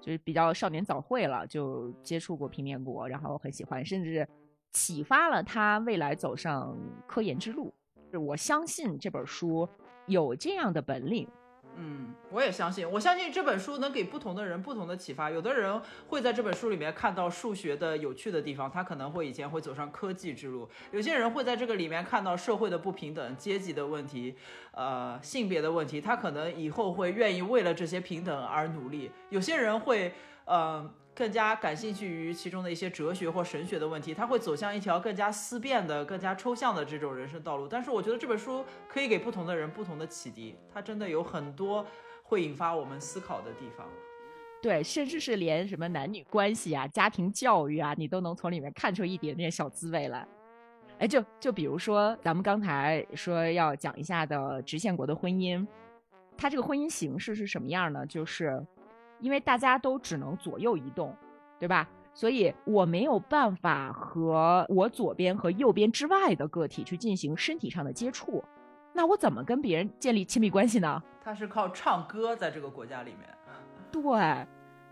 [0.00, 4.28] 就是比较少年早会了，就接触过平面国，然后很喜欢，甚至
[4.72, 6.76] 启发了他未来走上
[7.06, 7.72] 科研之路。
[8.12, 9.68] 我相信这本书
[10.06, 11.28] 有这样的本领。
[11.76, 15.30] 嗯，我也相信，我相信这本书能给不同的人不同的启发。
[15.30, 24.34] 有的人会在这本书里面看到数学的有趣的地方，他可能会以前会走上科技之路；有些人会在这个里面看到社会的不平等、阶级的问题、
[24.72, 29.10] 呃性别的问题，他可能以后会愿意为了这些平等而努力。
[29.30, 30.12] 有些人会，
[30.44, 30.90] 呃。
[31.20, 37.68] 更加感兴趣于其中的一些哲学或神学的问题，他会走向一条更加思辨的、更加抽象的这种人生道路。
[37.68, 41.86] 但是我觉得这本书可以给不同的人不同的启迪，它真的有很多
[42.22, 43.86] 会引发我们思考的地方。
[44.62, 50.26] 对，甚至是连什么男女关系啊、家庭教育啊，你都能从里面看出一点点小滋味来。
[51.00, 55.66] 哎，就就比如说咱们刚才说要讲一下的直线国的婚姻，
[56.34, 58.06] 它这个婚姻形式是什么样呢？
[58.06, 58.66] 就是。
[59.20, 61.16] 因为大家都只能左右移动，
[61.58, 61.88] 对吧？
[62.12, 68.42] 所以我没有办法和我左边和右边之外的个体去进行身体上的接触，
[68.92, 71.00] 那我怎么跟别人建立亲密关系呢？
[71.22, 73.28] 他是靠唱歌在这个国家里面，
[73.92, 74.46] 对，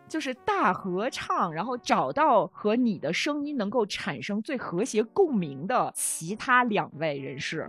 [0.06, 7.68] 就是大合唱，然后找到和你的声音能够产生最和谐共鸣的其他两位人士，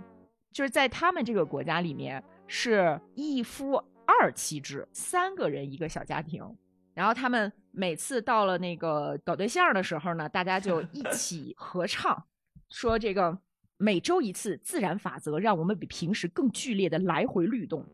[0.51, 3.83] 就是在他们这个国家里面是一夫。
[4.09, 6.43] 二妻制，三个人一个小家庭，
[6.95, 12.25] 然后他们每次到了那个搞对象的时候呢，大家就一 起合唱，
[12.69, 13.37] 说这个
[13.77, 17.85] 每周一次自然法则，让我们比平时更剧烈的来回律动。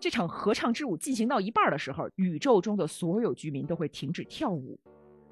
[0.00, 4.80] 这场合唱之舞进行到一半的时候，宇宙中的所有居民都会停止跳舞，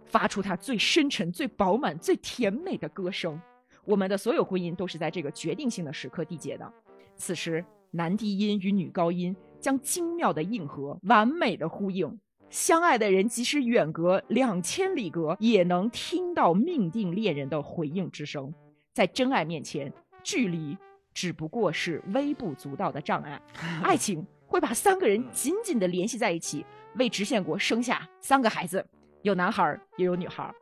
[0.05, 3.41] 发出它最深沉、最饱满、最甜美的歌声。
[3.85, 6.71] 我们的所有婚姻都是在这个决定性的时刻缔结的。
[7.17, 9.35] 此时，男低音与女高音。
[9.67, 18.55] 将精妙的应和，完美的呼应，相爱的人即使远隔两千里隔，也能听到命定恋人的回应之声。
[18.95, 19.93] 在真爱面前，
[20.23, 20.79] 距离
[21.13, 23.43] 只不过是微不足道的障碍。
[23.83, 26.65] 爱情会把三个人紧紧地联系在一起，
[26.95, 28.87] 为直线国生下三个孩子，
[29.23, 30.55] 有男孩也有女孩。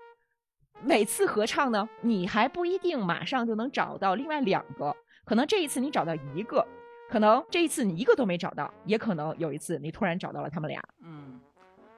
[0.83, 4.97] 每次合唱呢，你还不一定马上就能找到另外两个，
[5.27, 6.67] 可能这一次你找到一个。
[7.09, 10.83] 可能这一次你一个都没找到，也可能有一次你突然找到了他们俩。
[11.03, 11.41] 嗯，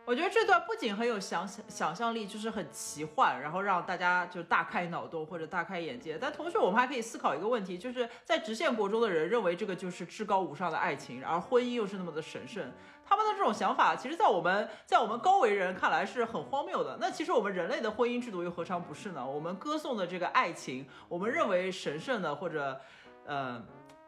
[0.05, 6.19] 我觉得这段不仅很有想想想象力，就是很奇幻，然后让大家就大开脑洞或者大开眼界。
[6.19, 12.71] 但同时我们还可以思考一个问题，就是在直线国中的人认为这个就是至高无上的爱情，而婚姻又是那么的神圣。
[13.09, 16.99] 他们的这种想法，其实，在我们在我们高维人看来是很荒谬的。
[17.01, 19.25] 那其实我们人类的婚姻制度又何尝不是呢？
[19.25, 22.79] 我们歌颂的这个爱情，我们认为神圣的或者，
[23.25, 23.65] 呃。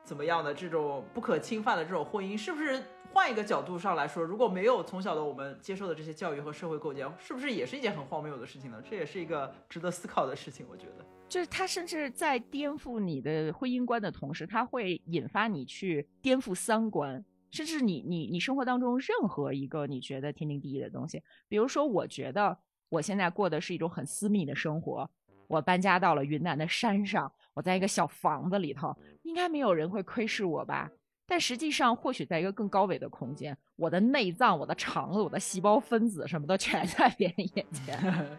[0.09, 2.83] 怎么样的这种不可侵犯的这种婚姻，是不是
[3.13, 8.83] 换一个角度上来说，如果没有从小的我们接受的这些教育和社会构建，是不是也是一件很荒谬的事情呢？
[8.89, 11.05] 这也是一个值得思考的事情，我觉得。
[11.29, 21.23] 就是他甚至在颠覆你的婚姻观的同时，他会引发你去颠覆三观，甚至你你你生活当中任何一个你觉得天经地义的东西。
[21.49, 22.57] 比如说，我觉得
[22.89, 25.11] 我现在过的是一种很私密的生活，
[25.49, 27.31] 我搬家到了云南的山上。
[27.59, 30.89] 我在一个小房子里头，应该没有人会窥视我吧？
[31.27, 38.39] 但实际上，或许在一个更高维的空间，我的内脏、我的肠子、我的细胞分子什么的，全 在别人眼前。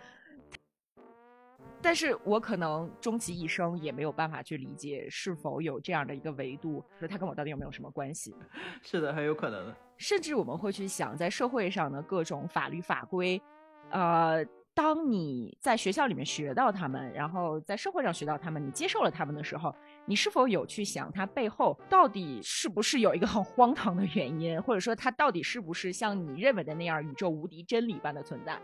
[1.84, 8.34] 但是我可能终其一生也没有办法去理解，是否有这样的一个维度，说它跟我到底有没有什么关系？
[8.82, 9.76] 是的，很有可能的。
[9.98, 13.42] 甚至我们会去想，在社会上的各种法律法规，
[13.90, 14.46] 呃。
[14.80, 19.76] 当你在学校里面学到他们，然后在社会上学到他们，你接受了他们的时候，
[20.06, 28.58] 你是否有去想它背后到底是不是有一个很荒唐的原因，或者说它到底是不是像你认为的那样宇宙无敌真理般的存在？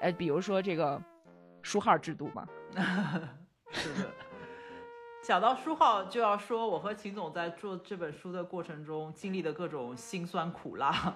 [0.00, 0.98] 呃，比如说这个
[1.60, 2.46] 书号制度嘛。
[3.68, 4.10] 是的。
[5.22, 11.14] 讲到书号，就要说我和秦总在做这本书的过程中经历的各种辛酸苦辣。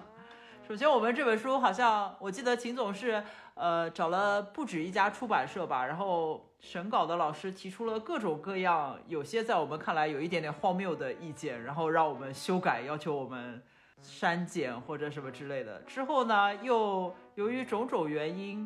[0.65, 3.21] 首先，我们这本书好像我记得秦总是
[3.53, 13.61] 呃找了不止一家出版社吧，然后审稿的老师提出了各种各样，有些在我们看来有一点点荒谬的意见，然后让我们修改，要求我们
[14.01, 15.79] 删减或者什么之类的。
[15.81, 18.65] 之后呢，又由于种种原因，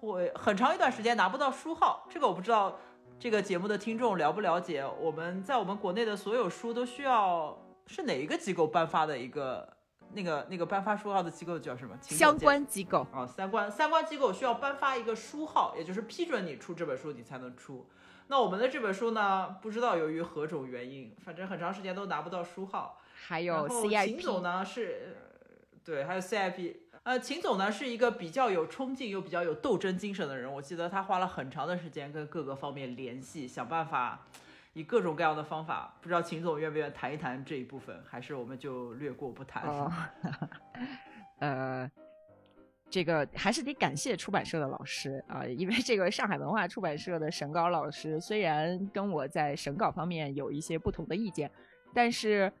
[0.00, 2.06] 会很长一段时间拿不到书号。
[2.08, 2.74] 这个我不知道，
[3.20, 4.82] 这个节目的听众了不了解？
[4.98, 7.54] 我们在我们国内的所有书都需要
[7.86, 9.75] 是哪一个机构颁发的一个？
[10.12, 11.96] 那个那个颁发书号的机构叫什么？
[12.00, 17.86] 相关机构啊，三关三关机构需要颁发一个书号，也就是批准你出这本书，你才能出。
[18.28, 23.00] 那我们的这本书呢，不知道由于何种原因，反正很长时间都拿不到书号。
[23.14, 25.16] 还有 CIP，秦总呢是，
[25.84, 26.76] 对，还有 CIP。
[27.02, 34.26] 呃，秦总呢是一个比较有冲劲又比较有斗争精神的人，我记得他花了很长的时间跟各个方面联系，想办法。
[34.76, 39.64] 以各种各样的方法，不知道秦总愿不愿意谈一谈这一部分，还是我们就略过不谈。
[41.40, 41.90] 呃，
[42.90, 51.50] 这个还是得感谢出版社的老师啊，因为这个上海文化出版社的审稿老师虽然跟我在审稿方面有一些不同的意见，
[51.94, 52.52] 但是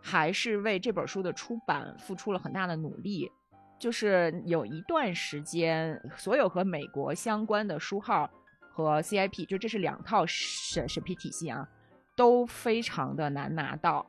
[0.00, 3.30] 还是为这本书的出版付出了很大的努力。
[3.78, 8.28] 就是有一段时间，所有和美国相关的书号。
[8.72, 11.68] 和 CIP 就这是两套审审批体系啊，
[12.16, 14.06] 都非常的难拿到。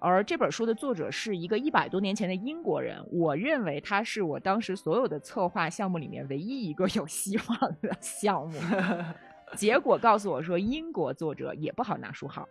[0.00, 8.58] 而这本书的作者是一个一百多年前的英国人，我认为他是我当时所有的策划项目里面唯一一个有希望的项目。
[9.54, 12.48] 结果告诉我说，英国作者也不好拿书号，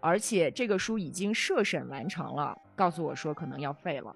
[0.00, 4.14] 而且这个书已经涉审完成了，告诉我说可能要废了。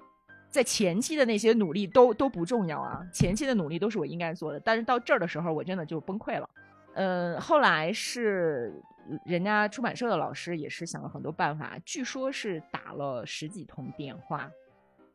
[0.51, 6.49] 在前期的那些努力都都不重要啊，前期的努力都是我应该做的，但是到这儿的时候，我真的就崩溃了。
[6.99, 8.83] 嗯，后来是
[9.25, 14.51] 人家出版社的老师也是想了很多办法，据说是打了十几通电话，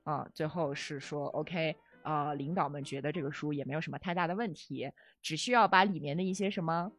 [0.05, 4.89] 啊，最后是说 OK，啊，领导们觉得这个书也没有什么太大的问题，
[5.21, 6.89] 只需要把里面的一些什么，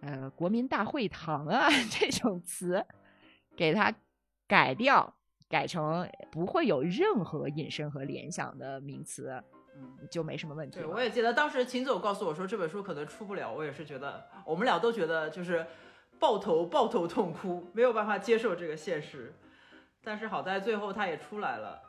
[0.00, 2.82] 呃，国民大会堂啊 这种词
[3.54, 3.94] 给它
[4.48, 5.14] 改掉。
[5.50, 9.42] 改成不会有任何引申和联想的名词，
[9.76, 10.78] 嗯，就没什么问题。
[10.78, 15.66] 对，我也记得当时秦总告诉我说这本书可能出不了，我也是觉得，我们俩都觉得就是
[16.18, 19.34] 抱头抱头痛哭，没有办法接受这个现实。
[20.02, 21.80] 但是好在最后他也出来了。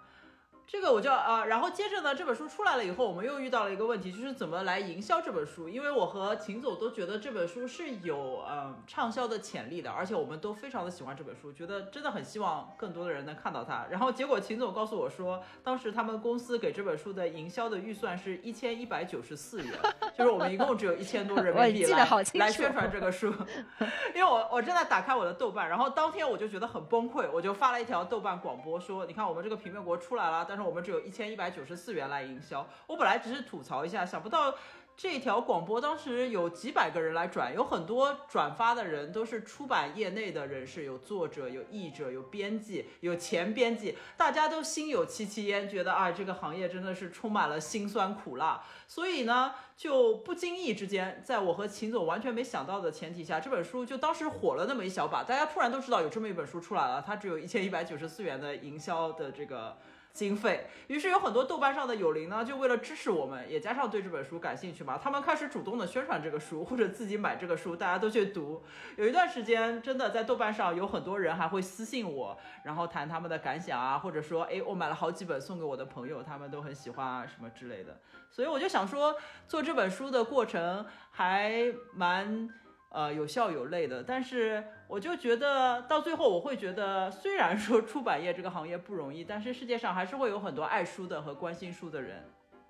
[0.72, 5.68] 这个我就啊，然后接着呢，这本书出来了以后，我们又遇到了一个问题，就是怎么来营销这本书。
[5.68, 13.86] 因为我和秦总都觉得这本书是有嗯畅销的潜力的，而且我们都非常的喜欢这本书，觉得真的很希望更多的人能看到它。
[13.90, 19.74] 然后结果秦总告诉我说，当时他们公司给这本书的营销的预算是一千一百九十四元，
[20.18, 23.28] 就是我们一共只有一千多人民币来来宣传这个书。
[24.16, 30.61] 因为我我正在打开我的豆瓣，然后当天我就觉得很崩溃，我就发了一条豆瓣广播说，你看我们这个平面国出来了，但是。
[30.64, 32.68] 我们只有一千一百九十四元来营销。
[32.88, 34.54] 我本来只是吐槽一下，想不到
[34.98, 48.62] 这条广播当时有几百个人来转，有很多转发的人都是出版业内的人士，有作者、有译者、有编辑、有前编辑，大家都心有戚戚焉，觉得啊，这个行业真的是充满了辛酸苦辣。
[48.86, 59.78] 所以呢，就不经意之间，在我和秦总完全没想到的前提下，这本书就当时火了那么一小把，大家突然都知道有这么一本书出来了，它只有一千一百九十四元的营销的这个。
[60.14, 68.62] 经费，于是有很多豆瓣上的友邻呢，就为了支持我们，也加上对这本书感兴趣嘛，他们开始主动的宣传这个书，或者自己买这个书，大家都去读。
[68.98, 78.00] 有一段时间，真的在豆瓣上有很多人还会私信我，然后谈他们的感想啊，或者说，哎，我买了好几本送给我的朋友，他们都很喜欢啊，什么之类的。
[78.30, 79.16] 所以我就想说，
[79.48, 82.50] 做这本书的过程还蛮。
[82.94, 92.24] 呃，有笑有泪的，但是我就觉得到最后，我会觉得，虽然说出版业这个行业不容易，但是世界上还是会有很多爱书的和关心书的人。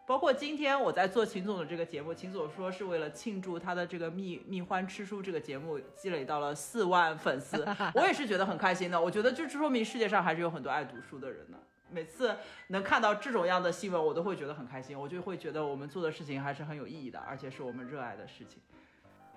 [0.05, 7.65] 包括今天我在做秦总的这个节目，秦总说是为了庆祝他的这个蜜蜜欢吃书这个节目积累到了四万粉丝，
[7.95, 8.99] 我也是觉得很开心的。
[9.01, 11.57] 我觉得就是说明世界上还是有很多爱读书的人呢。
[11.89, 12.35] 每次
[12.67, 18.61] 能看到这种样的新闻，我都会觉得很开心，我就会觉得我们做的事情还是很有意义的，而且是我们热爱的事情。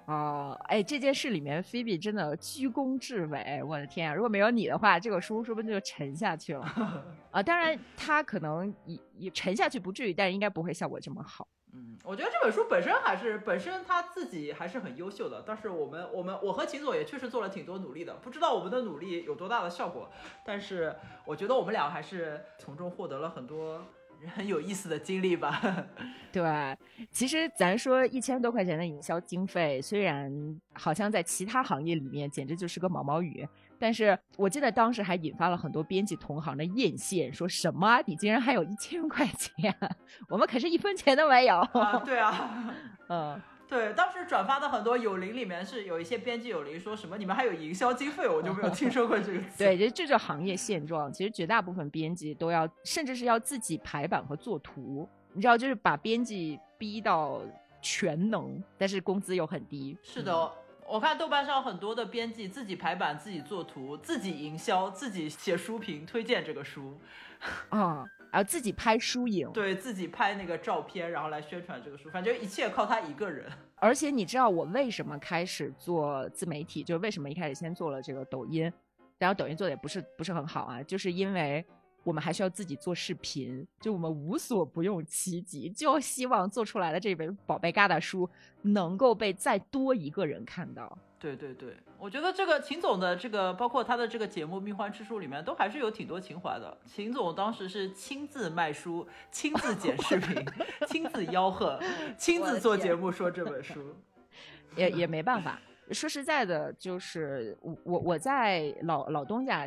[0.07, 4.15] 哦，哎，这件事里面，菲比真的居功至伟，我的天啊！
[4.15, 6.63] 如果没有你的话，这个书说不定就沉下去了
[7.33, 7.43] 啊。
[7.43, 11.49] 当然，它可能也也沉下去不至于，但是应该不会效果这么好。
[11.73, 20.11] 嗯，我觉得这本书本身还是本身他自己还是很优秀的，但是我们我们我和秦总也确实做了挺多努力的，不知道我们的努力有多大的效果，
[20.45, 20.95] 但是
[21.25, 23.83] 我觉得我们俩还是从中获得了很多。
[24.29, 25.61] 很有意思的经历吧？
[26.33, 26.77] 对，
[27.11, 30.33] 其实咱说一千多块钱的营销经费，虽然
[30.73, 33.47] 好像在其他行业里面简直就是个毛毛雨，
[33.79, 39.75] 但是我记得当时还引发了很多编辑同行的艳羡，说什么你竟然还有一千块钱，
[40.29, 41.57] 我们可是一分钱都没有。
[41.59, 42.75] 啊，对啊，
[43.09, 43.41] 嗯，
[43.75, 49.59] 对，当时转发的很多有灵里面是有一些编辑有灵说什么你们还有营销经费，我就没有听说过这个词。
[49.59, 51.13] 对，这这就行业现状。
[51.13, 57.43] 其实绝大部分编辑都要，甚至是要自己排版和做图，你知道，就是把编辑逼到
[57.83, 59.99] 全能，但是工资又很低。
[60.05, 60.53] 是的。
[60.87, 66.97] 我看豆瓣上很多的编辑自己排版、自己做图、自己营销、自己写书评推荐这个书，
[67.71, 68.05] 啊，
[68.35, 73.49] 然后自己拍书影，对自己拍那个照片，然后来宣传这个书，反正一切靠他一个人。
[73.77, 78.73] 而且你知道我为什么开始做自媒体，就是为什么一开始先做了这个抖音，
[79.19, 81.65] 然后抖音做的也不是不是很好啊，就是因为。
[82.03, 88.29] 我们还需要自己做视频，就我们无所不用其极，就希望做出来的这本宝贝疙瘩书
[88.61, 90.99] 能够被再多一个人看到。
[91.25, 96.77] 对对对，我觉得这个秦总的这个，包括他的这个节目《蜜獾之书》里面，都还是有挺多情怀的。
[96.85, 100.45] 秦总当时是亲自卖书，亲自剪 视频，
[100.87, 101.81] 亲自吆喝，
[102.19, 103.97] 亲自做节目说这本书，
[104.77, 105.59] 也也没办法。
[105.93, 109.67] 说实在的，就是我我我在老老东家。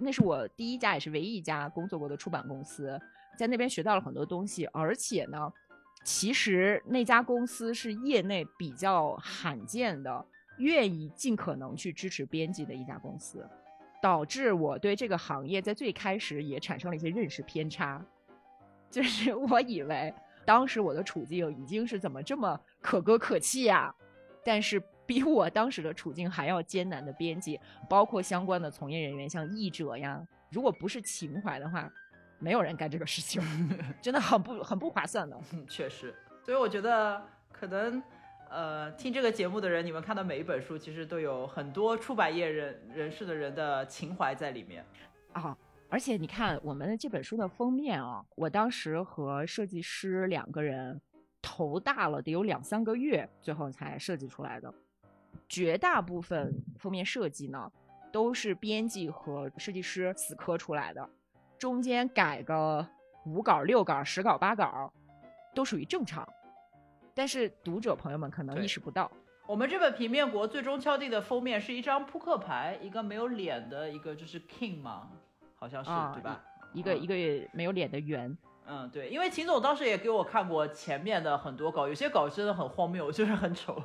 [0.00, 3.00] 那是我第一家也是唯一一家工作过的出版公司，
[3.36, 5.52] 在那边学到了很多东西，而且呢，
[6.04, 10.24] 其实那家公司是业内比较罕见的，
[10.58, 13.48] 愿意尽可能去支持编辑的一家公司，
[14.02, 18.04] 导致我对这个行业在最开始也产生了一些认识偏差，
[18.90, 20.12] 就是我以为
[20.44, 23.94] 当时我的处境已经是怎么这么可歌可泣呀，
[24.44, 24.82] 但是。
[25.08, 31.90] 比我当时的处境还要艰难的编辑，包括相关的从业人员，像译者呀，如果不是情怀的话，
[32.38, 33.42] 没有人干这个事情，
[34.02, 35.34] 真的很不很不划算的。
[35.66, 38.02] 确实，所以我觉得可能，
[38.50, 44.84] 呃，听这个节目的人，你们看到每一本书，其实都有很多出版业人人士的人的情怀在里面
[45.32, 45.56] 啊。
[45.90, 51.00] 而且你看我们的这本书的封面啊，我当时和设计师两个人
[51.40, 54.72] 头大了得有两三个月，最后才设计出来的。
[55.48, 57.70] 绝大部分封面设计呢，
[58.12, 61.08] 都是编辑和设计师死磕出来的，
[61.58, 62.86] 中间改个
[63.24, 64.92] 五稿、六稿、十稿、八稿，
[65.54, 66.26] 都属于正常。
[67.18, 69.10] 但是读者朋友们可能意识不到，
[69.44, 75.10] 我们这本平面国最终敲定的封面是一张扑克牌，一个没有脸的一个就是 king 嘛，
[75.56, 76.40] 好像是对吧？
[76.72, 78.38] 一个一个没有脸的圆。
[78.68, 83.82] 嗯，对，因为秦总当时也给我看过前面的很多稿，有些稿真的很荒谬，就是很丑。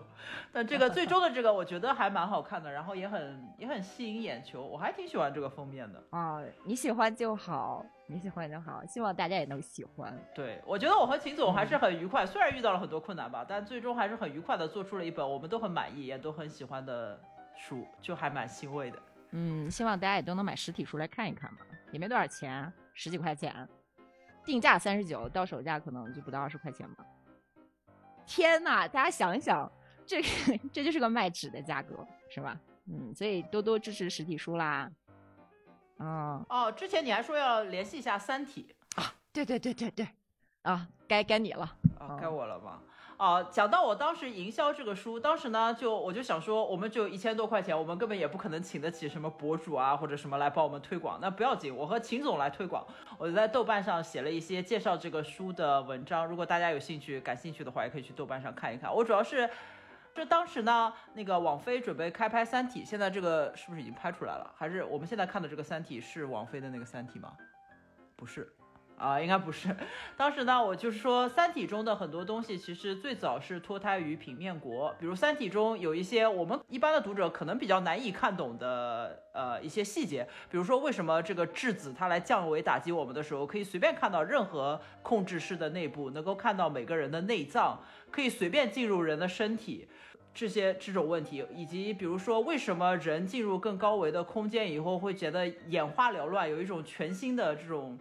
[0.51, 6.39] 但这个最终的这个，我觉得还蛮好看的，然后也很也很吸引眼球，我还挺喜欢这个封面的啊。
[6.65, 10.15] 你喜欢就好，你喜欢就好，希望大家也能喜欢。
[10.35, 17.19] 对，我觉得我和秦总还是很愉快，虽然遇到了很多困难吧，但最终还是很愉快的做出了一本我们都很满意也都很喜欢的
[17.57, 18.99] 书，就还蛮欣慰的。
[19.31, 23.67] 嗯，希望大家也都能买实体书来看一看吧，也没多少钱，十几块钱。
[24.45, 27.05] 定价三十九，到手价可能就不到二十块钱吧。
[28.27, 29.71] 天呐，大家想一想，
[30.05, 30.21] 这
[30.71, 32.59] 这就是个卖纸的价格，是吧？
[32.85, 34.91] 嗯，所以多多支持实体书啦。
[36.03, 39.13] 哦哦，之前你还说要联系一下《三体》啊？
[39.31, 40.07] 对对对对对，
[40.63, 41.63] 啊，该该你了，
[41.97, 42.79] 啊，该我了吧？
[43.15, 51.19] 啊，讲到我当时营销这个书，当时呢，就我就想说，我们就一千多块钱，我们根本也不可能请得起什么博主啊或者什么来帮我们推广。
[51.21, 52.85] 那不要紧，我和秦总来推广。
[53.17, 58.93] 我就在豆瓣上写了一些介绍这个书的文章，如果大家有兴趣、感兴趣的话，也可以去豆瓣上看一看。
[58.93, 59.49] 我主要是，
[60.15, 64.53] 这当时呢，那个王菲准备开拍《三体》，现在这个是不是已经拍出来了？
[64.55, 67.35] 还是我们现在看的这个《三体》是王菲的那个《三体》吗？
[68.15, 68.47] 不是。
[68.97, 69.75] 啊，应该不是。
[70.15, 87.77] 当时呢，我就是说，《三体》中的很多东西其实最早是脱胎于平面国，比如《三体》中有一些我们一般的读者可能比较难以看懂的呃一些细节，比如说为什么这个质子它来降维打击我们的时候，可以随便看到任何控制室的内部，能够看到每个人的内脏，
[88.09, 89.85] 可以随便进入人的身体，
[90.33, 97.99] 这些这种问题，以及比如说为什么人进入更高维的空间以后会觉得眼花缭乱，有一种全新的这种。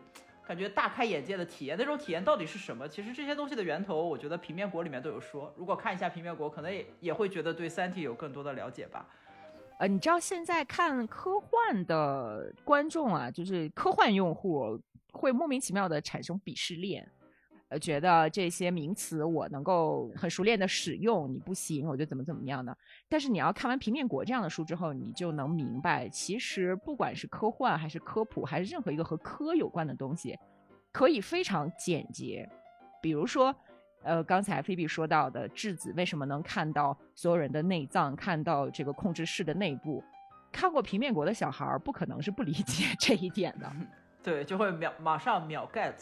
[0.53, 2.87] 感觉大开眼界的体验，那种体验到底是什么？
[2.87, 5.51] 其实这些东西的源头，我觉得平面国里面都有说。
[5.57, 9.09] 如果看一下平面国，可能也也会觉得对三体有更多的了解吧。
[9.79, 14.79] 呃，你知道现在看科幻的观众啊，就是科幻用户
[15.13, 17.11] 会莫名其妙的产生鄙视链。
[17.73, 22.77] 呃，觉得这些名词我能够很熟练的使用，你不行，我就怎么怎么样的。
[23.09, 30.39] 但是你要看完《平面国》这样的书之后，你就能明白，其实不管是科幻还是科普，还是任何一个和科有关的东西，
[30.93, 32.47] 可以非常简洁。
[33.01, 33.55] 比如说，
[34.03, 40.05] 呃，刚才菲比说到的质子为什么能看到所有人的内脏，看到这个控制室的内部，
[40.53, 43.73] 看过平面国的小孩儿不可能是不理解 这一点的。
[44.23, 45.95] 对，就会秒马上秒 get。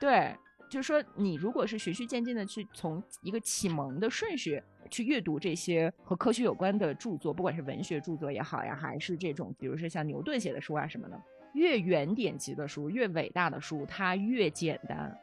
[0.00, 0.34] 对，
[0.72, 4.58] 就是说，你如果是循序渐进的去从一个启蒙的顺序
[4.88, 11.22] 去阅读这些和科学有关的著作，不管是文学著作也好呀，还是这种，比如说像牛顿写的书啊什么的，
[11.52, 15.14] 越原典级的书，越伟大的书，它越简单。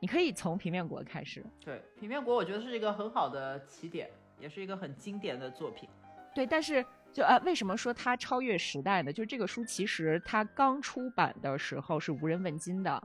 [0.00, 1.42] 你可以从平面国开始。
[1.64, 5.88] 对，平面国我觉得是一个很好的起点，也是一个很经典的作品。
[6.34, 9.10] 对，但是就啊，为什么说它超越时代呢？
[9.10, 13.02] 就这个书其实它刚出版的时候是无人问津的。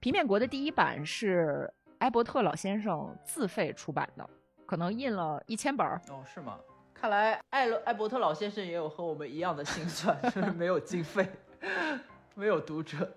[0.00, 4.28] 平面国的第一版是埃伯特老先生自费出版的，
[4.64, 6.00] 可能印了一千本儿。
[6.08, 6.58] 哦，是吗？
[6.94, 11.28] 看来艾艾伯特老先生也有和我们一样的心酸，就是没有经费，
[12.34, 13.14] 没有读者，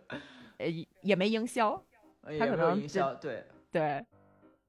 [0.58, 0.68] 呃，
[1.02, 1.82] 也没营销，
[2.38, 4.06] 他可能营销对对。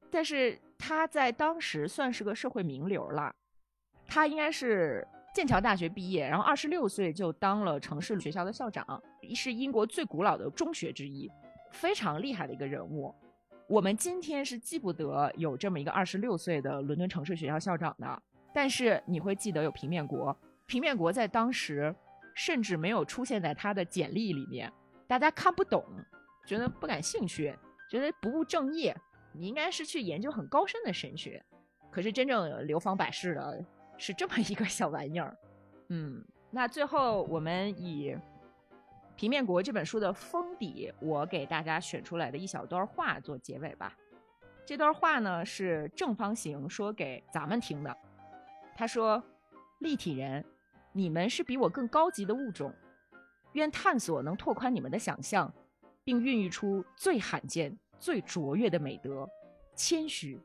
[0.08, 3.34] 但是他在当时算是个社会名流了，
[4.06, 5.04] 他应该是
[5.34, 9.02] 剑桥大学毕业，然后二十六岁就当了城市学校的校长，
[9.34, 11.28] 是英国最古老的中学之一。
[11.74, 13.12] 非常厉害的一个人物，
[13.68, 18.22] 我们今天是记不得有这么一个二十六岁的伦敦城市学校校长的，
[18.54, 20.34] 但是你会记得有平面国。
[20.66, 21.94] 平面国在当时
[22.34, 24.72] 甚至没有出现在他的简历里面，
[25.08, 25.84] 大家看不懂，
[26.46, 27.54] 觉得不感兴趣，
[27.90, 28.96] 觉得不务正业。
[29.32, 31.44] 你应该是去研究很高深的神学，
[31.90, 33.64] 可是真正流芳百世的
[33.98, 35.36] 是这么一个小玩意儿。
[35.88, 38.12] 嗯，那最后我们以。
[39.16, 43.96] 《平面国》这本书的封底，我给大家选出来的一小段话做结尾吧。
[44.66, 47.96] 这段话呢是正方形说给咱们听的。
[48.74, 49.22] 他说
[49.78, 50.44] ：“立体人，
[50.92, 52.74] 你们是比我更高级的物种，
[53.52, 55.52] 愿探索能拓宽你们的想象，
[56.02, 59.28] 并孕育出最罕见、最卓越的美德——
[59.76, 60.40] 谦虚。”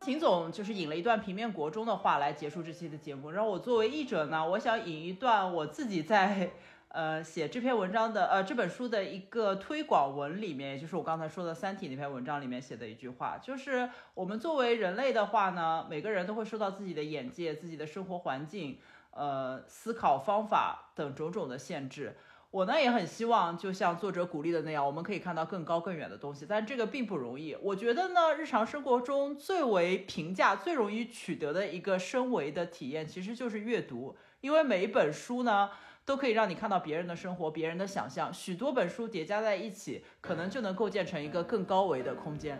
[0.00, 3.30] 秦总就是引了一段《平面国》中的话来结束这期的节目。
[3.30, 6.50] 然后我作为译者呢，我想引一段我自己在。
[6.96, 18.78] 呃，写这篇文章的，呃，这本书的一个推广文里面，也就是我刚才说的《三体》那篇文章里面写的一句话，就是我们作为人类的话呢，每个人都会受到自己的眼界、自己的生活环境、
[19.10, 22.16] 呃，思考方法等种种的限制。
[22.50, 27.54] 我呢也很希望，就像作者鼓励的那样，我们可以看到更高更远的东西，但这个并不容易。
[27.60, 35.68] 我觉得呢，日常生活中最为平价、最容易取得的一个升维的体验，其实就是阅读，因为每一本书呢。
[36.06, 38.32] 都可以让你看到别人的生活，别人的想象。
[38.32, 42.58] 许多本书叠加在一起，可能就能构建成一个更高维的空间。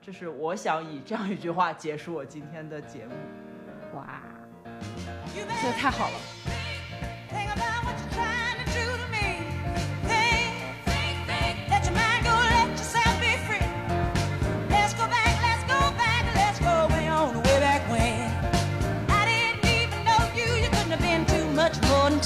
[0.00, 3.12] 这是我想以这样一句话结束我今天的节目。
[3.94, 4.22] 哇，
[5.62, 7.73] 这太好了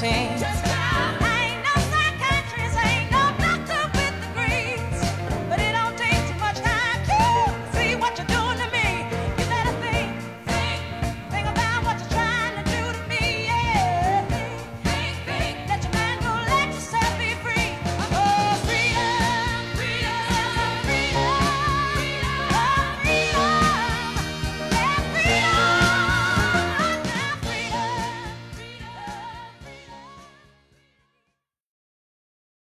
[0.00, 0.57] 17.